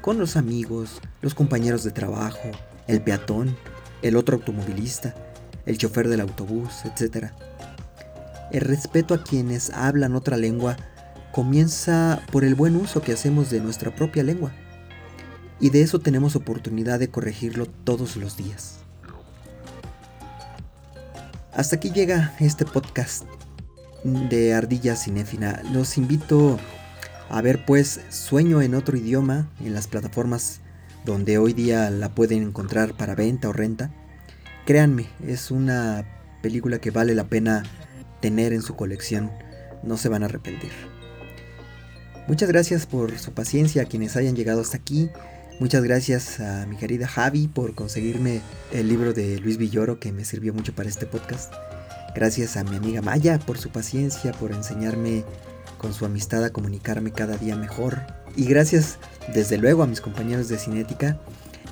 con 0.00 0.18
los 0.18 0.36
amigos, 0.36 1.00
los 1.20 1.34
compañeros 1.34 1.84
de 1.84 1.90
trabajo, 1.90 2.50
el 2.86 3.02
peatón, 3.02 3.56
el 4.00 4.16
otro 4.16 4.36
automovilista, 4.36 5.14
el 5.66 5.78
chofer 5.78 6.08
del 6.08 6.20
autobús, 6.20 6.84
etc. 6.84 7.32
El 8.52 8.60
respeto 8.60 9.14
a 9.14 9.24
quienes 9.24 9.70
hablan 9.70 10.14
otra 10.14 10.36
lengua 10.36 10.76
comienza 11.32 12.22
por 12.30 12.44
el 12.44 12.54
buen 12.54 12.76
uso 12.76 13.00
que 13.00 13.12
hacemos 13.12 13.48
de 13.48 13.60
nuestra 13.60 13.94
propia 13.96 14.22
lengua. 14.22 14.52
y 15.58 15.70
de 15.70 15.80
eso 15.80 16.00
tenemos 16.00 16.34
oportunidad 16.34 16.98
de 16.98 17.08
corregirlo 17.08 17.66
todos 17.66 18.16
los 18.16 18.36
días. 18.36 18.80
Hasta 21.54 21.76
aquí 21.76 21.92
llega 21.92 22.34
este 22.40 22.64
podcast 22.64 23.22
de 24.02 24.54
Ardilla 24.54 24.96
Cinéfila. 24.96 25.62
Los 25.72 25.96
invito 25.98 26.58
a 27.30 27.40
ver 27.42 27.64
pues 27.64 28.00
Sueño 28.08 28.60
en 28.60 28.74
otro 28.74 28.96
idioma 28.96 29.48
en 29.64 29.72
las 29.72 29.86
plataformas 29.86 30.60
donde 31.04 31.38
hoy 31.38 31.52
día 31.52 31.90
la 31.90 32.08
pueden 32.08 32.42
encontrar 32.42 32.94
para 32.94 33.14
venta 33.14 33.48
o 33.48 33.52
renta. 33.52 33.92
Créanme, 34.66 35.06
es 35.24 35.52
una 35.52 36.04
película 36.42 36.80
que 36.80 36.90
vale 36.90 37.14
la 37.14 37.24
pena 37.24 37.62
tener 38.22 38.54
en 38.54 38.62
su 38.62 38.74
colección. 38.74 39.30
No 39.82 39.98
se 39.98 40.08
van 40.08 40.22
a 40.22 40.26
arrepentir. 40.26 40.70
Muchas 42.28 42.48
gracias 42.48 42.86
por 42.86 43.18
su 43.18 43.32
paciencia 43.32 43.82
a 43.82 43.84
quienes 43.84 44.16
hayan 44.16 44.34
llegado 44.34 44.62
hasta 44.62 44.78
aquí. 44.78 45.10
Muchas 45.60 45.82
gracias 45.82 46.40
a 46.40 46.66
mi 46.66 46.76
querida 46.76 47.06
Javi 47.06 47.48
por 47.48 47.74
conseguirme 47.74 48.40
el 48.72 48.88
libro 48.88 49.12
de 49.12 49.38
Luis 49.38 49.58
Villoro 49.58 50.00
que 50.00 50.12
me 50.12 50.24
sirvió 50.24 50.54
mucho 50.54 50.74
para 50.74 50.88
este 50.88 51.04
podcast. 51.04 51.52
Gracias 52.14 52.56
a 52.56 52.64
mi 52.64 52.76
amiga 52.76 53.02
Maya 53.02 53.38
por 53.38 53.58
su 53.58 53.70
paciencia, 53.70 54.32
por 54.32 54.52
enseñarme 54.52 55.24
con 55.78 55.92
su 55.92 56.04
amistad 56.04 56.44
a 56.44 56.50
comunicarme 56.50 57.10
cada 57.10 57.36
día 57.36 57.56
mejor. 57.56 58.00
Y 58.36 58.46
gracias 58.46 58.98
desde 59.34 59.58
luego 59.58 59.82
a 59.82 59.86
mis 59.86 60.00
compañeros 60.00 60.48
de 60.48 60.58
Cinética, 60.58 61.20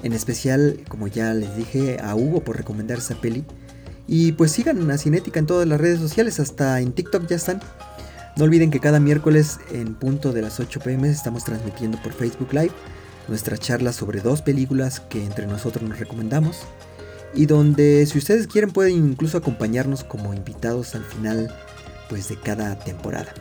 en 0.03 0.13
especial, 0.13 0.81
como 0.89 1.07
ya 1.07 1.33
les 1.33 1.57
dije, 1.57 1.99
a 2.03 2.15
Hugo 2.15 2.43
por 2.43 2.57
recomendar 2.57 2.99
esa 2.99 3.21
peli. 3.21 3.45
Y 4.13 4.33
pues 4.33 4.51
sigan 4.51 4.91
a 4.91 4.99
Cinética 4.99 5.39
en 5.39 5.47
todas 5.47 5.69
las 5.69 5.81
redes 5.81 6.01
sociales, 6.01 6.41
hasta 6.41 6.81
en 6.81 6.91
TikTok 6.91 7.29
ya 7.29 7.37
están. 7.37 7.61
No 8.37 8.43
olviden 8.43 8.73
que 8.73 8.81
cada 8.81 8.99
miércoles 8.99 9.61
en 9.71 9.95
punto 9.95 10.33
de 10.33 10.43
las 10.43 10.59
8 10.59 10.81
pm 10.81 11.09
estamos 11.09 11.45
transmitiendo 11.45 11.97
por 12.03 12.13
Facebook 12.13 12.53
Live 12.53 12.73
nuestra 13.29 13.57
charla 13.57 13.93
sobre 13.93 14.21
dos 14.21 14.43
películas 14.43 14.99
que 14.99 15.25
entre 15.25 15.47
nosotros 15.47 15.89
nos 15.89 16.01
recomendamos 16.01 16.63
y 17.35 17.47
donde 17.47 18.05
si 18.07 18.19
ustedes 18.19 18.49
quieren 18.49 18.73
pueden 18.73 18.97
incluso 18.97 19.39
acompañarnos 19.39 20.03
como 20.03 20.35
invitados 20.35 20.97
al 20.97 21.05
final 21.05 21.55
pues 22.09 22.29
de 22.29 22.37
cada 22.37 22.81
temporada. 22.81 23.33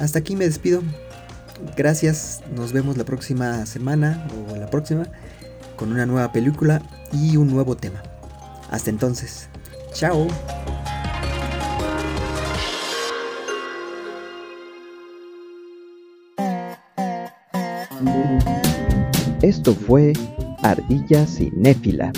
Hasta 0.00 0.18
aquí 0.18 0.34
me 0.34 0.46
despido. 0.46 0.82
Gracias, 1.76 2.40
nos 2.52 2.72
vemos 2.72 2.96
la 2.96 3.04
próxima 3.04 3.64
semana 3.64 4.26
o 4.50 4.56
la 4.56 4.70
próxima 4.70 5.04
con 5.76 5.92
una 5.92 6.04
nueva 6.04 6.32
película 6.32 6.82
y 7.12 7.36
un 7.36 7.48
nuevo 7.48 7.76
tema. 7.76 8.02
Hasta 8.70 8.90
entonces, 8.90 9.48
chao. 9.98 10.28
Esto 19.42 19.74
fue 19.74 20.12
Ardilla 20.62 21.26
Cinéfila, 21.26 22.12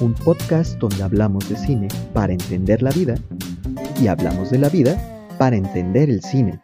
un 0.00 0.12
podcast 0.12 0.78
donde 0.78 1.02
hablamos 1.02 1.48
de 1.48 1.56
cine 1.56 1.88
para 2.12 2.34
entender 2.34 2.82
la 2.82 2.90
vida 2.90 3.14
y 4.00 4.08
hablamos 4.08 4.50
de 4.50 4.58
la 4.58 4.68
vida 4.68 4.98
para 5.38 5.56
entender 5.56 6.10
el 6.10 6.22
cine. 6.22 6.63